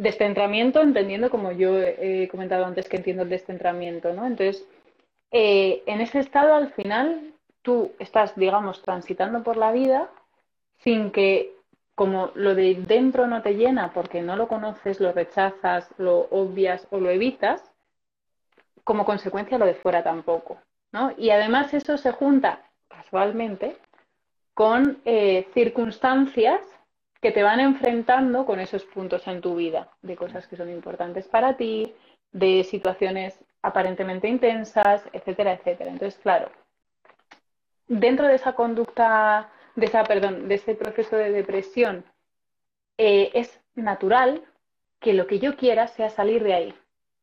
[0.00, 4.26] Descentramiento entendiendo como yo he comentado antes que entiendo el descentramiento, ¿no?
[4.26, 4.66] Entonces,
[5.30, 10.10] eh, en ese estado al final tú estás, digamos, transitando por la vida
[10.78, 11.54] sin que
[11.94, 16.86] como lo de dentro no te llena porque no lo conoces, lo rechazas, lo obvias
[16.90, 17.62] o lo evitas,
[18.84, 20.58] como consecuencia lo de fuera tampoco.
[21.18, 23.76] Y además eso se junta casualmente
[24.54, 26.60] con eh, circunstancias
[27.20, 31.28] que te van enfrentando con esos puntos en tu vida, de cosas que son importantes
[31.28, 31.94] para ti,
[32.32, 35.90] de situaciones aparentemente intensas, etcétera, etcétera.
[35.90, 36.50] Entonces, claro,
[37.88, 42.04] dentro de esa conducta, de esa, perdón, de ese proceso de depresión,
[42.96, 44.42] eh, es natural
[44.98, 46.74] que lo que yo quiera sea salir de ahí.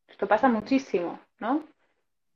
[0.07, 1.63] Esto pasa muchísimo, ¿no?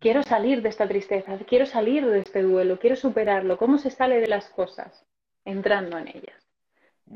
[0.02, 3.58] quiero salir de esta tristeza, quiero salir de este duelo, quiero superarlo.
[3.58, 5.06] ¿Cómo se sale de las cosas?
[5.46, 6.41] Entrando en ellas.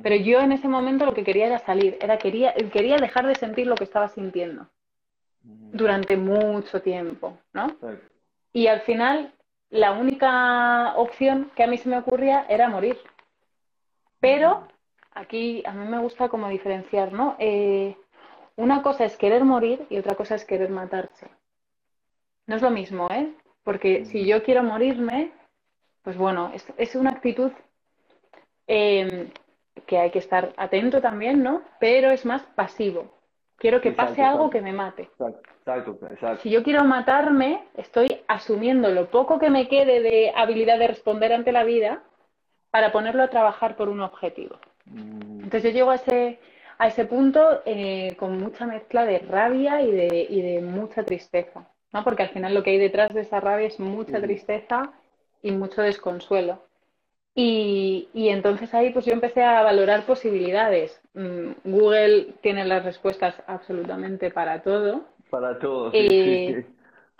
[0.02, 3.36] Pero yo en ese momento lo que quería era salir, era quería, quería dejar de
[3.36, 4.68] sentir lo que estaba sintiendo
[5.42, 7.68] durante mucho tiempo, ¿no?
[8.54, 9.34] Y al final
[9.70, 12.98] la única opción que a mí se me ocurría era morir.
[14.20, 14.68] Pero
[15.12, 17.36] aquí a mí me gusta como diferenciar, ¿no?
[17.40, 17.96] Eh,
[18.56, 21.28] una cosa es querer morir y otra cosa es querer matarse.
[22.48, 23.34] No es lo mismo, ¿eh?
[23.64, 25.32] Porque si yo quiero morirme,
[26.04, 27.52] pues bueno, es, una actitud
[28.68, 29.30] em,
[29.86, 31.62] que hay que estar atento también, ¿no?
[31.80, 33.14] Pero es más pasivo.
[33.58, 35.04] Quiero que pase algo que me mate.
[35.04, 36.42] Exacto, exacto.
[36.44, 41.34] Si yo quiero matarme, estoy asumiendo lo poco que me quede de habilidad de responder
[41.34, 42.04] ante la vida
[42.70, 44.58] para ponerlo a trabajar por un objetivo.
[44.86, 45.44] Mm.
[45.44, 46.40] Entonces yo llego a ese,
[46.78, 51.68] a ese punto eh, con mucha mezcla de rabia y de, y de mucha tristeza.
[51.94, 52.04] ¿no?
[52.04, 54.92] Porque al final lo que hay detrás de esa rabia es mucha tristeza
[55.42, 56.60] y mucho desconsuelo.
[57.38, 61.02] Y, entonces ahí pues yo empecé a valorar posibilidades.
[61.14, 65.04] Mm, Google tiene las respuestas absolutamente para todo.
[65.30, 65.92] Para todo.
[65.94, 66.66] Eh,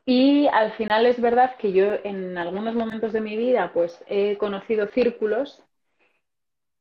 [0.06, 4.38] y al final es verdad que yo en algunos momentos de mi vida pues he
[4.38, 5.62] conocido círculos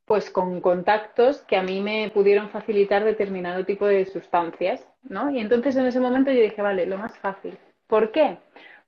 [0.04, 5.30] pues con contactos que a mí me pudieron facilitar determinado tipo de sustancias, ¿no?
[5.30, 8.38] Y entonces en ese momento yo dije, vale, lo más fácil, ¿Por qué?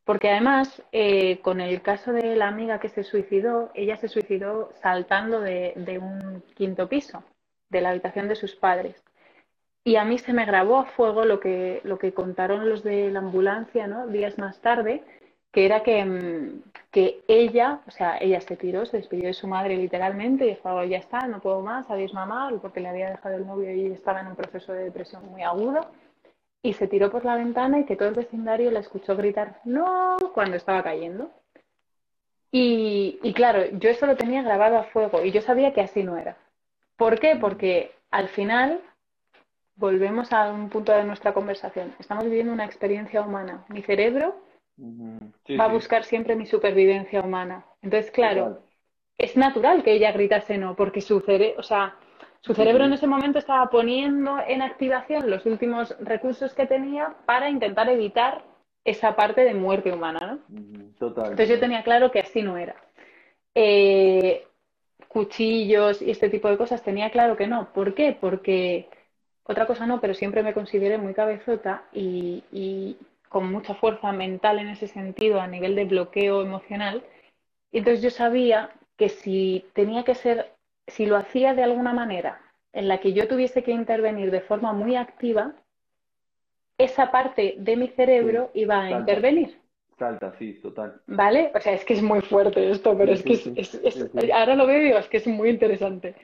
[0.07, 4.71] Porque además, eh, con el caso de la amiga que se suicidó, ella se suicidó
[4.81, 7.25] saltando de, un quinto piso,
[7.71, 9.03] de la habitación de sus padres.
[9.83, 13.11] Y a mí se me grabó a fuego lo que, lo que contaron los de
[13.11, 14.07] la ambulancia, ¿no?
[14.07, 15.03] Días más tarde,
[15.51, 19.49] que era que, mm, que ella, o sea, ella se tiró, se despidió de su
[19.49, 23.11] madre literalmente y dijo, oh, ya está, no puedo más, adiós mamá, porque le había
[23.11, 25.91] dejado el novio y estaba en un proceso de depresión muy agudo
[26.67, 30.17] y se tiró por la ventana y que todo el vecindario la escuchó gritar no
[30.35, 31.31] cuando estaba cayendo.
[32.51, 36.17] Y, claro, yo eso lo tenía grabado a fuego y yo sabía que así no
[36.17, 36.37] era.
[36.97, 37.37] ¿Por qué?
[37.37, 38.81] Porque al final
[39.75, 41.95] volvemos a un punto de nuestra conversación.
[41.99, 43.65] Estamos viviendo una experiencia humana.
[43.69, 44.37] Mi cerebro
[44.79, 47.67] va a buscar siempre mi supervivencia humana.
[47.83, 48.63] Entonces, claro,
[49.19, 51.97] es natural que ella gritase no, porque su cerebro, o sea,
[52.41, 57.51] su cerebro en ese momento estaba poniendo en activación los últimos recursos que tenía para
[57.51, 58.45] intentar evitar
[58.85, 60.89] esa parte de muerte humana, ¿no?
[60.99, 61.31] Total.
[61.33, 62.77] Entonces yo tenía claro que así no era.
[63.55, 64.47] Eh,
[65.09, 67.73] cuchillos y este tipo de cosas tenía claro que no.
[67.73, 68.17] ¿Por qué?
[68.19, 68.89] Porque
[69.45, 72.97] otra cosa no, pero siempre me consideré muy cabezota y, y
[73.29, 77.03] con mucha fuerza mental en ese sentido a nivel de bloqueo emocional.
[77.73, 80.56] Entonces yo sabía que si tenía que ser
[80.87, 82.41] si lo hacía de alguna manera
[82.73, 85.55] en la que yo tuviese que intervenir de forma muy activa,
[86.79, 89.59] esa parte de mi cerebro iba a intervenir.
[89.99, 91.01] Salta, sí, total.
[91.07, 91.51] ¿Vale?
[91.55, 93.81] O sea, es que es muy fuerte esto, pero es que es,
[94.31, 96.15] ahora lo veo y digo, es que es muy interesante.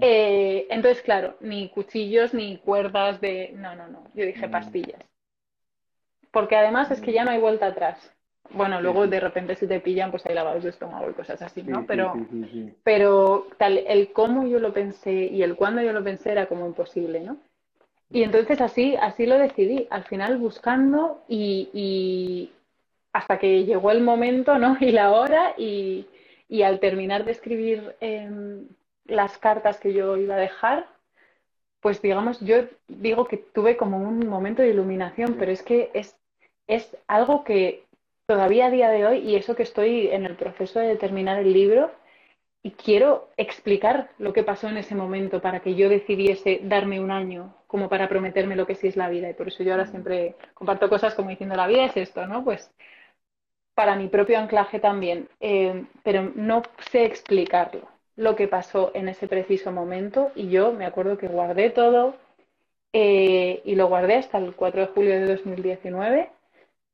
[0.00, 3.52] Eh, entonces, claro, ni cuchillos ni cuerdas de...
[3.56, 4.04] No, no, no.
[4.14, 5.02] Yo dije pastillas.
[6.30, 8.14] Porque además es que ya no hay vuelta atrás.
[8.50, 11.62] Bueno, luego de repente si te pillan, pues hay lavados de estómago y cosas así,
[11.62, 11.86] ¿no?
[11.86, 12.14] pero,
[12.82, 16.66] pero tal, el cómo yo lo pensé y el cuándo yo lo pensé era como
[16.66, 17.38] imposible, ¿no?
[18.10, 22.50] Y entonces así, así lo decidí, al final buscando y,
[23.12, 24.76] hasta que llegó el momento, ¿no?
[24.80, 26.06] Y la hora y,
[26.48, 28.66] Y al terminar de escribir em,
[29.06, 30.86] las cartas que yo iba a dejar,
[31.80, 36.16] pues digamos, yo digo que tuve como un momento de iluminación, pero es que es,
[36.66, 37.81] es algo que
[38.32, 41.52] todavía a día de hoy, y eso que estoy en el proceso de terminar el
[41.52, 41.90] libro,
[42.62, 47.10] y quiero explicar lo que pasó en ese momento para que yo decidiese darme un
[47.10, 49.28] año como para prometerme lo que sí es la vida.
[49.28, 52.42] Y por eso yo ahora siempre comparto cosas como diciendo la vida es esto, ¿no?
[52.42, 52.70] Pues
[53.74, 59.28] para mi propio anclaje también, eh, pero no sé explicarlo, lo que pasó en ese
[59.28, 60.32] preciso momento.
[60.34, 62.14] Y yo me acuerdo que guardé todo
[62.94, 66.30] eh, y lo guardé hasta el 4 de julio de 2019,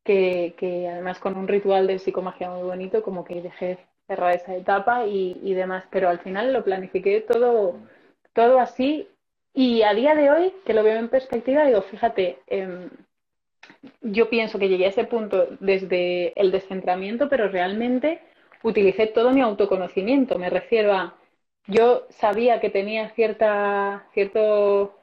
[0.08, 5.06] que, además con un ritual de psicomagia muy bonito, como que dejé cerrar esa etapa
[5.06, 7.76] y, demás, pero al final lo planifiqué todo,
[8.32, 9.08] todo así.
[9.54, 12.88] Y a día de hoy, que lo veo en perspectiva, digo, fíjate, em,
[14.00, 18.20] yo pienso que llegué a ese punto desde el descentramiento, pero realmente
[18.62, 20.38] utilicé todo mi autoconocimiento.
[20.38, 21.18] Me refiero a,
[21.66, 24.94] yo sabía que tenía cierta, cierto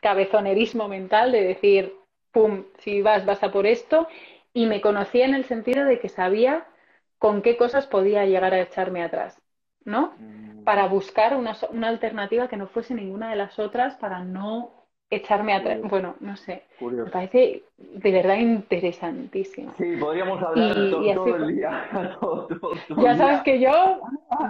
[0.00, 1.94] cabezonerismo mental de decir,
[2.32, 4.08] pum, si vas, vas a por esto,
[4.52, 6.66] y me conocía en el sentido de que sabía
[7.18, 9.40] con qué cosas podía llegar a echarme atrás,
[9.84, 10.12] ¿no?
[10.18, 10.64] Mm.
[10.64, 14.78] Para buscar una, una, alternativa que no fuese ninguna de las otras para no
[15.10, 15.80] echarme atrás.
[15.82, 16.64] Bueno, no sé.
[16.80, 19.72] Me parece de verdad interesantísimo.
[19.76, 21.88] Sí, podríamos hablar todo, el día.
[22.98, 24.00] ya sabes que yo,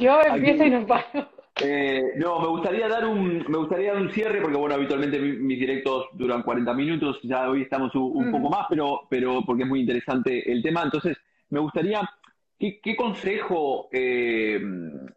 [0.00, 1.28] yo empiezo y no paro.
[1.60, 5.58] Eh, no, me gustaría dar un me gustaría dar un cierre porque bueno, habitualmente mis
[5.58, 9.80] directos duran 40 minutos, ya hoy estamos un, poco más, pero pero porque es muy
[9.80, 11.16] interesante el tema, entonces
[11.50, 12.08] me gustaría
[12.58, 14.60] ¿Qué, consejo eh,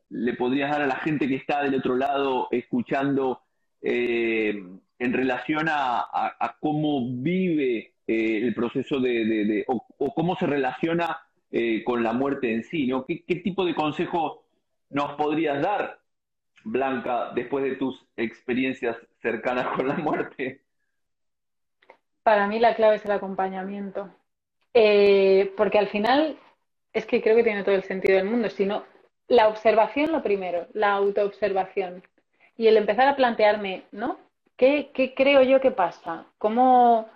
[0.10, 3.42] le podrías dar a la gente que está del otro lado escuchando
[3.82, 4.64] eh,
[5.00, 11.18] en relación a, cómo vive el proceso de, o, cómo se relaciona
[11.84, 12.86] con la muerte en sí?
[12.86, 13.06] ¿no?
[13.08, 14.46] ¿Qué, tipo de consejo
[14.92, 16.01] nos podrías dar,
[16.64, 20.62] Blanca, después de tus experiencias cercanas con la muerte?
[22.24, 24.10] Para mí la clave es el acompañamiento.
[24.74, 26.38] porque al final
[26.94, 28.84] es que creo que tiene todo el sentido del mundo, sino
[29.28, 32.04] la observación lo primero, la autoobservación.
[32.58, 34.18] Y el empezar a plantearme, ¿no?
[34.58, 36.26] ¿Qué, creo yo que pasa?
[36.38, 37.10] ¿Cómo,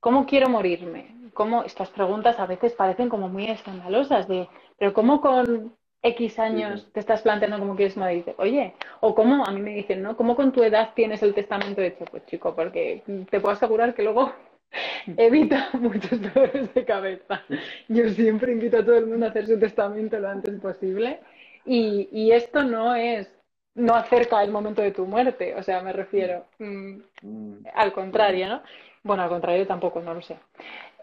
[0.00, 1.14] ¿Cómo quiero morirme?
[1.32, 4.48] ¿Cómo, estas preguntas a veces parecen como muy escandalosas, de,
[4.78, 8.24] pero ¿cómo con X años te estás planteando cómo quieres morir?
[8.38, 10.16] Oye, o cómo, a mí me dicen, ¿no?
[10.16, 12.04] ¿Cómo con tu edad tienes el testamento hecho?
[12.06, 14.32] Pues chico, porque te puedo asegurar que luego
[15.16, 17.42] evita muchos dolores de cabeza.
[17.88, 21.20] Yo siempre invito a todo el mundo a hacer su testamento lo antes posible
[21.66, 23.30] y, esto no es,
[23.74, 27.66] no acerca el momento de tu muerte, o sea, me refiero mm, mm.
[27.74, 28.62] al contrario, ¿no?
[29.02, 30.36] Bueno, al contrario tampoco, no lo sé.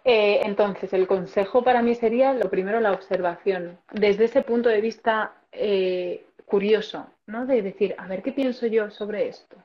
[0.10, 4.80] Eh, entonces, el consejo para mí sería, lo primero, la observación, desde ese punto de
[4.80, 7.46] vista eh, curioso, ¿no?
[7.46, 9.58] De decir, a ver qué pienso yo sobre esto.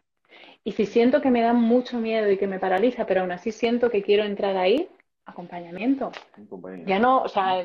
[0.65, 3.53] Y si siento que me da mucho miedo y que me paraliza, pero aún así
[3.53, 4.89] siento que quiero entrar ahí,
[5.27, 6.11] acompañamiento.
[6.89, 7.65] Ya no, o sea,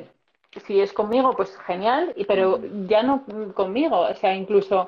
[0.67, 3.25] si es conmigo, pues genial, pero ya no
[3.55, 4.01] conmigo.
[4.01, 4.87] O sea, incluso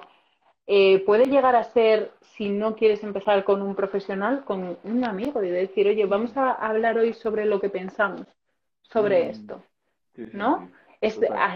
[0.71, 5.43] eh, puede llegar a ser, si no quieres empezar con un profesional, con un amigo
[5.43, 8.27] y decir, oye, vamos a hablar hoy sobre lo que pensamos
[8.83, 9.29] sobre mm.
[9.29, 9.63] esto.
[10.33, 10.69] ¿No?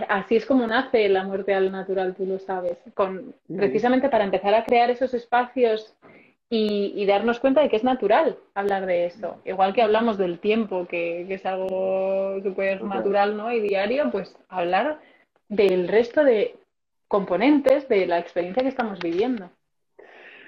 [0.07, 4.55] así es como nace la muerte al natural, tú lo sabes, con, precisamente para empezar
[4.55, 5.93] a crear esos espacios
[6.49, 9.41] y, darnos cuenta de que es natural hablar de eso.
[9.43, 13.51] Igual que hablamos del tiempo, que, es algo súper natural ¿no?
[13.51, 14.99] y diario, pues hablar
[15.49, 16.55] del resto de
[17.13, 19.47] componentes de la experiencia que estamos viviendo.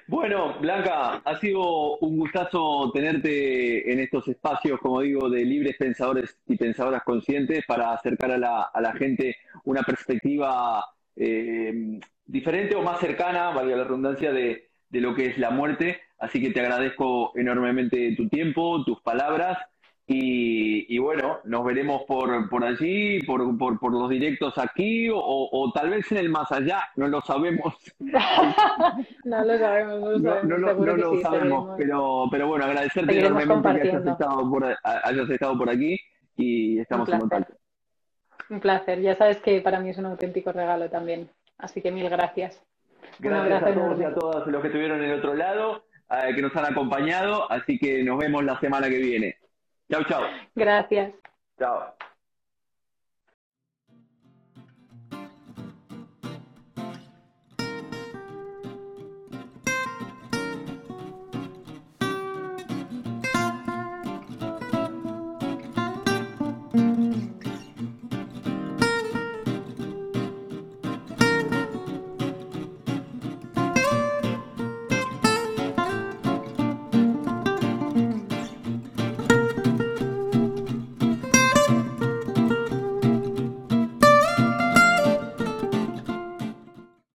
[0.08, 6.40] Bueno, Blanca, ha sido un gustazo tenerte en estos espacios, como digo, de libres pensadores
[6.48, 9.36] y pensadoras conscientes para acercar a la, gente
[9.66, 10.84] una perspectiva
[11.16, 16.02] eh, diferente o más cercana, valga la redundancia, de lo que es la muerte.
[16.18, 19.60] Así que te agradezco enormemente tu tiempo, tus palabras.
[20.08, 25.90] Y, bueno, nos veremos por, por allí, por, por, por los directos aquí o, tal
[25.90, 27.74] vez en el más allá, no lo sabemos.
[28.00, 30.78] no lo sabemos, no lo sabemos.
[30.78, 35.70] No, lo sabemos, pero, pero bueno, agradecerte enormemente que hayas estado, por, hayas estado por
[35.70, 36.00] aquí
[36.36, 37.56] y estamos en contacto.
[38.52, 42.08] Un placer, ya sabes que para mí es un auténtico regalo también, así que mil
[42.10, 42.64] gracias.
[43.18, 46.42] Gracias a todos y a todas los que estuvieron en el otro lado, eh, que
[46.42, 47.52] nos han acompañado.
[47.52, 49.38] Así que nos vemos la semana que viene.
[49.90, 50.24] Chao, chao.
[50.56, 51.14] Gracias.
[51.60, 51.96] Chao.